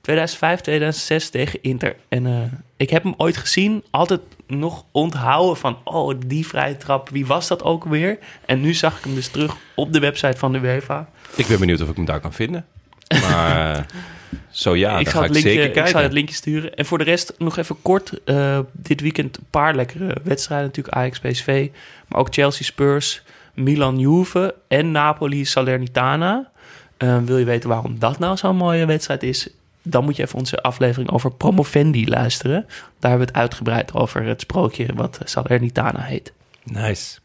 2005, 0.05 0.61
2006 0.61 1.29
tegen 1.29 1.59
Inter. 1.61 1.95
En 2.07 2.25
eh, 2.25 2.33
ik 2.77 2.89
heb 2.89 3.03
hem 3.03 3.13
ooit 3.17 3.37
gezien, 3.37 3.83
altijd 3.89 4.21
nog 4.47 4.85
onthouden 4.91 5.57
van... 5.57 5.77
oh, 5.83 6.15
die 6.25 6.47
vrije 6.47 6.77
trap, 6.77 7.09
wie 7.09 7.25
was 7.25 7.47
dat 7.47 7.63
ook 7.63 7.83
weer? 7.83 8.17
En 8.45 8.61
nu 8.61 8.73
zag 8.73 8.97
ik 8.97 9.03
hem 9.03 9.15
dus 9.15 9.27
terug 9.27 9.55
op 9.75 9.93
de 9.93 9.99
website 9.99 10.37
van 10.37 10.51
de 10.51 10.59
UEFA. 10.59 11.09
Ik 11.35 11.47
ben 11.47 11.59
benieuwd 11.59 11.81
of 11.81 11.89
ik 11.89 11.95
hem 11.95 12.05
daar 12.05 12.19
kan 12.19 12.33
vinden. 12.33 12.65
Maar 13.21 13.75
eh, 13.75 13.83
zo 14.49 14.75
ja, 14.75 14.99
ik, 14.99 15.07
ga 15.09 15.21
het 15.21 15.27
ik 15.27 15.33
linkje, 15.33 15.51
zeker 15.51 15.67
ik 15.67 15.73
zal 15.73 15.83
kijken. 15.83 16.01
het 16.01 16.13
linkje 16.13 16.35
sturen. 16.35 16.75
En 16.75 16.85
voor 16.85 16.97
de 16.97 17.03
rest 17.03 17.33
nog 17.37 17.57
even 17.57 17.81
kort. 17.81 18.23
eh, 18.23 18.59
dit 18.71 19.01
weekend 19.01 19.37
een 19.37 19.47
paar 19.49 19.75
lekkere 19.75 20.17
wedstrijden. 20.23 20.67
Natuurlijk 20.67 20.95
Ajax, 20.95 21.19
PSV. 21.19 21.69
Maar 22.07 22.19
ook 22.19 22.33
Chelsea, 22.33 22.65
Spurs, 22.65 23.23
Milan, 23.53 23.99
Juve 23.99 24.55
en 24.67 24.91
Napoli, 24.91 25.45
Salernitana. 25.45 26.51
Wil 26.97 27.37
je 27.37 27.45
weten 27.45 27.69
waarom 27.69 27.99
dat 27.99 28.19
nou 28.19 28.37
zo'n 28.37 28.55
mooie 28.55 28.85
wedstrijd 28.85 29.23
is? 29.23 29.49
Dan 29.87 30.03
moet 30.03 30.15
je 30.15 30.23
even 30.23 30.37
onze 30.39 30.61
aflevering 30.61 31.11
over 31.11 31.31
Promovendi 31.31 32.07
luisteren. 32.09 32.65
Daar 32.99 33.09
hebben 33.11 33.19
we 33.19 33.33
het 33.33 33.41
uitgebreid 33.41 33.93
over 33.93 34.23
het 34.23 34.41
sprookje 34.41 34.87
wat 34.95 35.19
Salernitana 35.23 36.01
heet. 36.01 36.33
Nice. 36.63 37.19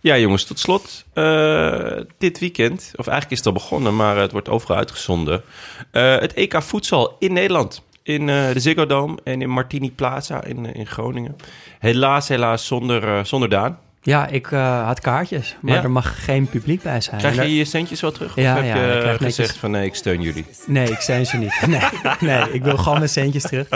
Ja, 0.00 0.18
jongens, 0.18 0.44
tot 0.44 0.58
slot. 0.58 1.04
eh, 1.12 2.00
dit 2.18 2.38
weekend, 2.38 2.92
of 2.96 3.06
eigenlijk 3.06 3.30
is 3.30 3.38
het 3.38 3.46
al 3.46 3.52
begonnen, 3.52 3.96
maar 3.96 4.16
het 4.16 4.32
wordt 4.32 4.48
overal 4.48 4.76
uitgezonden. 4.76 5.42
Eh, 5.90 6.18
het 6.18 6.32
EK 6.34 6.62
voedsel 6.62 7.16
in 7.18 7.32
Nederland. 7.32 7.82
In 8.02 8.28
eh, 8.28 8.52
de 8.52 8.60
Ziggo 8.60 8.86
Dome 8.86 9.18
en 9.24 9.42
in 9.42 9.50
Martini 9.50 9.90
Plaza 9.92 10.44
in, 10.44 10.66
eh, 10.66 10.74
in 10.74 10.86
Groningen. 10.86 11.36
Helaas, 11.78 12.28
helaas 12.28 12.66
zonder, 12.66 13.04
eh, 13.04 13.24
zonder 13.24 13.48
Daan. 13.48 13.78
Ja, 14.06 14.26
ik 14.26 14.50
uh, 14.50 14.84
had 14.86 15.00
kaartjes, 15.00 15.56
maar 15.60 15.74
Ja? 15.74 15.82
er 15.82 15.90
mag 15.90 16.24
geen 16.24 16.48
publiek 16.48 16.82
bij 16.82 17.00
zijn. 17.00 17.18
Krijg 17.20 17.36
je 17.36 17.56
je 17.56 17.64
centjes 17.64 18.00
wel 18.00 18.12
terug? 18.12 18.34
Ja, 18.34 18.52
of 18.56 18.62
heb 18.62 18.66
ja, 18.66 18.72
ik 18.74 19.02
je 19.02 19.08
gezegd 19.08 19.20
netjes- 19.20 19.56
van 19.56 19.70
nee, 19.70 19.84
ik 19.86 19.94
steun 19.94 20.20
jullie? 20.20 20.46
Nee, 20.66 20.90
ik 20.90 20.98
steun 21.00 21.26
ze 21.26 21.36
niet. 21.36 21.54
Nee, 21.66 21.80
nee, 22.20 22.52
ik 22.52 22.64
wil 22.64 22.76
gewoon 22.76 22.98
mijn 22.98 23.10
centjes 23.10 23.42
terug. 23.42 23.66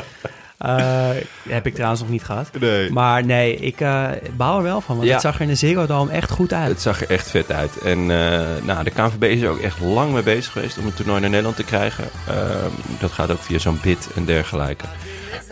Eh, 0.59 1.09
heb 1.49 1.67
ik 1.67 1.75
trouwens 1.75 2.01
nog 2.01 2.11
niet 2.11 2.25
gehad. 2.25 2.51
Nee. 2.61 2.91
Maar 2.93 3.25
nee, 3.25 3.57
ik 3.57 3.81
eh 3.81 4.07
baal 4.37 4.57
er 4.57 4.63
wel 4.63 4.81
van, 4.81 4.97
want 4.97 5.09
het 5.11 5.21
zag 5.21 5.35
er 5.35 5.41
in 5.41 5.49
de 5.49 5.55
Ziggo 5.55 5.87
Dome 5.87 6.13
echt 6.13 6.31
goed 6.31 6.53
uit. 6.53 6.69
Het 6.69 6.81
zag 6.81 7.01
er 7.03 7.11
echt 7.11 7.31
vet 7.31 7.53
uit. 7.53 7.79
En 7.79 7.99
eh, 8.11 8.41
nou, 8.63 8.85
de 8.85 8.91
KNVB 8.91 9.23
is 9.23 9.41
er 9.41 9.49
ook 9.51 9.61
echt 9.61 9.81
lang 9.81 10.13
mee 10.13 10.23
bezig 10.23 10.53
geweest 10.53 10.79
om 10.79 10.87
het 10.87 10.97
toernooi 10.97 11.21
naar 11.21 11.29
Nederland 11.31 11.57
te 11.57 11.65
krijgen. 11.65 12.05
Ehm, 12.29 12.71
dat 12.99 13.13
gaat 13.13 13.31
ook 13.31 13.43
via 13.43 13.59
zo'n 13.59 13.79
bid 13.83 14.09
en 14.15 14.25
dergelijke. 14.25 14.85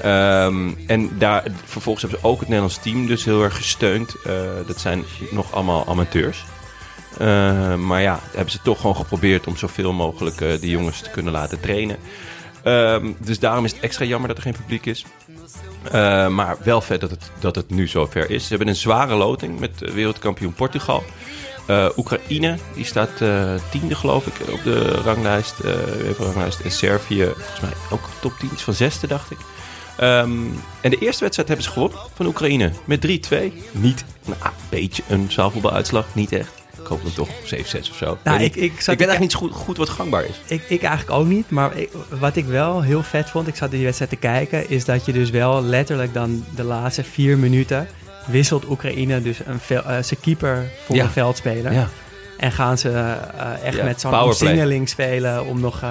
Ehm, 0.02 0.68
en 0.86 1.18
daar, 1.18 1.44
vervolgens 1.64 2.02
hebben 2.02 2.20
ze 2.20 2.26
ook 2.28 2.38
het 2.38 2.48
Nederlands 2.48 2.78
team 2.82 3.06
dus 3.06 3.24
heel 3.24 3.42
erg 3.42 3.56
gesteund. 3.56 4.14
Eh, 4.24 4.32
dat 4.66 4.80
zijn 4.80 5.04
nog 5.30 5.52
allemaal 5.52 5.86
amateurs. 5.86 6.44
Eh, 7.18 7.74
maar 7.74 8.02
ja, 8.02 8.20
hebben 8.32 8.50
ze 8.50 8.62
toch 8.62 8.80
gewoon 8.80 8.96
geprobeerd 8.96 9.46
om 9.46 9.56
zoveel 9.56 9.92
mogelijk 9.92 10.40
eh, 10.40 10.60
die 10.60 10.70
jongens 10.70 11.00
te 11.00 11.10
kunnen 11.10 11.32
laten 11.32 11.60
trainen. 11.60 11.96
Ehm, 12.62 13.12
dus 13.18 13.38
daarom 13.38 13.64
is 13.64 13.72
het 13.72 13.80
extra 13.80 14.04
jammer 14.04 14.28
dat 14.28 14.36
er 14.36 14.42
geen 14.42 14.56
publiek 14.60 14.86
is. 14.86 15.04
Maar 16.30 16.56
wel 16.62 16.80
vet 16.80 17.00
dat 17.00 17.10
het, 17.10 17.30
dat 17.38 17.54
het 17.54 17.70
nu 17.70 17.86
zover 17.86 18.30
is. 18.30 18.42
Ze 18.42 18.48
hebben 18.48 18.68
een 18.68 18.76
zware 18.76 19.14
loting 19.14 19.58
met 19.58 19.92
wereldkampioen 19.92 20.52
Portugal. 20.54 21.02
Eh, 21.66 21.86
Oekraïne, 21.96 22.58
die 22.74 22.84
staat 22.84 23.10
tiende 23.70 23.94
geloof 23.94 24.26
ik 24.26 24.52
op 24.52 24.62
de 24.64 24.78
ranglijst. 25.04 25.60
eh 25.60 26.10
ranglijst. 26.18 26.60
En 26.60 26.70
Servië, 26.70 27.24
volgens 27.24 27.60
mij 27.60 27.72
ook 27.90 28.08
top 28.20 28.32
10, 28.38 28.50
iets 28.52 28.62
van 28.62 28.74
zesde 28.74 29.06
dacht 29.06 29.30
ik. 29.30 29.38
Ehm, 29.96 30.30
en 30.80 30.90
de 30.90 30.98
eerste 30.98 31.20
wedstrijd 31.22 31.48
hebben 31.48 31.62
ze 31.66 31.70
gewonnen 31.72 31.98
van 32.14 32.26
Oekraïne 32.26 32.70
met 32.84 33.00
3-2. 33.00 33.52
Niet, 33.72 34.04
nou, 34.24 34.38
een 34.44 34.50
beetje 34.68 35.02
een 35.08 35.26
zaalvoetbaluitslag, 35.30 36.06
niet 36.12 36.32
echt. 36.32 36.52
Ik 36.80 36.86
hoop 36.92 37.02
dan 37.02 37.12
toch 37.12 37.28
7-6 37.44 37.90
of 37.90 37.96
zo. 37.96 38.18
Nou, 38.24 38.42
ik- 38.42 38.56
ik 38.56 38.70
zat 38.70 38.78
ik 38.78 38.84
te 38.84 38.84
weet 38.84 39.08
eigenlijk 39.08 39.20
niet 39.20 39.34
goed, 39.34 39.52
goed 39.52 39.76
wat 39.76 39.88
gangbaar 39.88 40.24
is. 40.24 40.40
Ik, 40.46 40.62
ik 40.68 40.82
eigenlijk 40.82 41.18
ook 41.20 41.26
niet, 41.26 41.50
maar 41.50 41.72
wat 42.20 42.36
ik 42.36 42.44
wel 42.44 42.82
heel 42.82 43.02
vet 43.02 43.30
vond, 43.30 43.48
ik 43.48 43.56
zat 43.56 43.70
die 43.70 43.84
wedstrijd 43.84 44.10
te 44.10 44.16
kijken, 44.16 44.70
is 44.70 44.84
dat 44.84 45.04
je 45.06 45.12
dus 45.12 45.30
wel 45.30 45.62
letterlijk 45.62 46.14
dan 46.14 46.44
de 46.54 46.62
laatste 46.64 47.04
vier 47.04 47.38
minuten 47.38 47.88
wisselt 48.26 48.68
Oekraïne 48.68 49.22
dus 49.22 49.38
een 49.46 49.60
zijn 50.04 50.20
keeper 50.20 50.70
voor 50.84 50.96
Ja. 50.96 51.04
een 51.04 51.10
veldspeler. 51.10 51.72
Ja. 51.72 51.88
En 52.38 52.52
gaan 52.52 52.78
ze 52.78 52.90
eh, 52.90 53.62
echt 53.64 53.76
Ja, 53.76 53.84
met 53.84 54.00
zo'n 54.00 54.20
omsingeling 54.20 54.88
spelen 54.88 55.46
om 55.46 55.60
nog 55.60 55.82
eh, 55.82 55.90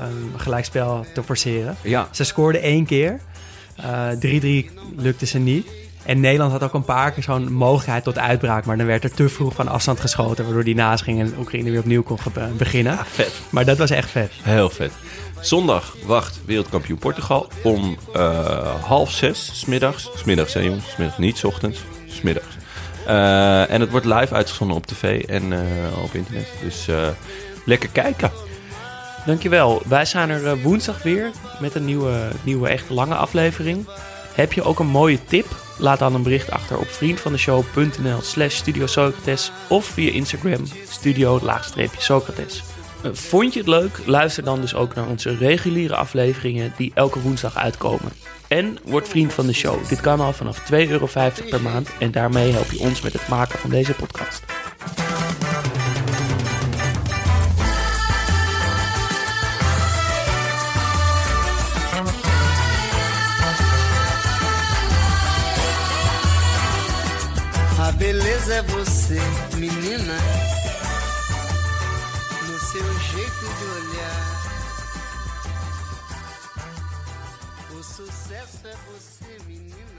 een 0.00 0.40
gelijkspel 0.40 1.06
te 1.14 1.22
forceren. 1.22 1.76
Ja, 1.82 2.08
Ze 2.10 2.24
scoorden 2.24 2.62
één 2.62 2.86
keer. 2.86 3.20
Eh, 3.76 4.08
3-3 4.66 4.70
lukte 4.96 5.26
ze 5.26 5.38
niet. 5.38 5.66
En 6.02 6.20
Nederland 6.20 6.52
had 6.52 6.62
ook 6.62 6.74
een 6.74 6.84
paar 6.84 7.10
keer 7.12 7.22
zo'n 7.22 7.52
mogelijkheid 7.52 8.04
tot 8.04 8.18
uitbraak. 8.18 8.64
Maar 8.64 8.76
dan 8.76 8.86
werd 8.86 9.04
er 9.04 9.14
te 9.14 9.28
vroeg 9.28 9.54
van 9.54 9.68
afstand 9.68 10.00
geschoten. 10.00 10.44
Waardoor 10.44 10.64
die 10.64 10.74
naast 10.74 11.04
ging 11.04 11.20
en 11.20 11.34
Oekraïne 11.38 11.70
weer 11.70 11.80
opnieuw 11.80 12.02
kon 12.02 12.18
beginnen. 12.56 12.98
vet. 13.04 13.32
Maar 13.50 13.64
dat 13.64 13.78
was 13.78 13.90
echt 13.90 14.10
vet. 14.10 14.32
Heel 14.42 14.70
vet. 14.70 14.92
Zondag 15.40 15.96
wacht 16.04 16.40
wereldkampioen 16.44 16.98
Portugal 16.98 17.48
om 17.62 17.96
eh, 18.14 18.74
half 18.82 19.10
zes, 19.10 19.50
smiddags. 19.52 20.10
Smiddags, 20.14 20.54
hè 20.54 20.60
jongens? 20.60 20.90
Smiddags, 20.90 21.18
niet 21.18 21.38
's 21.38 21.44
ochtends. 21.44 21.84
Smiddags. 22.06 22.56
Eh, 23.06 23.70
en 23.70 23.80
het 23.80 23.90
wordt 23.90 24.06
live 24.06 24.34
uitgezonden 24.34 24.76
op 24.76 24.86
tv 24.86 25.24
en 25.24 25.52
eh, 25.52 25.58
op 26.02 26.14
internet. 26.14 26.48
Dus 26.62 26.88
eh, 26.88 27.08
lekker 27.64 27.88
kijken. 27.88 28.30
Dankjewel. 29.26 29.82
Wij 29.86 30.04
zijn 30.04 30.30
er 30.30 30.62
woensdag 30.62 31.02
weer 31.02 31.30
met 31.60 31.74
een 31.74 31.84
nieuwe, 31.84 32.28
nieuwe 32.42 32.68
echt 32.68 32.90
lange 32.90 33.14
aflevering. 33.14 33.86
Heb 34.34 34.52
je 34.52 34.62
ook 34.62 34.78
een 34.78 34.86
mooie 34.86 35.24
tip? 35.24 35.46
Laat 35.78 35.98
dan 35.98 36.14
een 36.14 36.22
bericht 36.22 36.50
achter 36.50 36.78
op 36.78 36.88
vriendvandeshow.nl 36.88 38.20
slash 38.20 38.54
Studio 38.54 38.86
Socrates 38.86 39.52
of 39.68 39.84
via 39.84 40.12
Instagram 40.12 40.64
studio-socrates. 40.88 42.62
Eh, 43.02 43.10
Vond 43.12 43.52
je 43.52 43.58
het 43.58 43.68
leuk? 43.68 44.00
Luister 44.06 44.44
dan 44.44 44.60
dus 44.60 44.74
ook 44.74 44.94
naar 44.94 45.06
onze 45.08 45.36
reguliere 45.36 45.96
afleveringen 45.96 46.72
die 46.76 46.92
elke 46.94 47.20
woensdag 47.20 47.56
uitkomen. 47.56 48.12
En 48.48 48.78
word 48.84 49.08
vriend 49.08 49.32
van 49.32 49.46
de 49.46 49.52
show. 49.52 49.88
Dit 49.88 50.00
kan 50.00 50.20
al 50.20 50.32
vanaf 50.32 50.58
2,50 50.58 50.90
euro 50.90 51.08
per 51.50 51.62
maand 51.62 51.88
en 51.98 52.10
daarmee 52.10 52.52
help 52.52 52.70
je 52.70 52.78
ons 52.78 53.00
met 53.00 53.12
het 53.12 53.28
maken 53.28 53.58
van 53.58 53.70
deze 53.70 53.92
podcast. 53.92 54.42
A 67.78 67.92
beleza 67.92 68.54
é 68.54 68.62
você, 68.62 69.20
sucesso 77.96 78.68
é 78.68 78.76
você, 78.92 79.38
menina. 79.46 79.95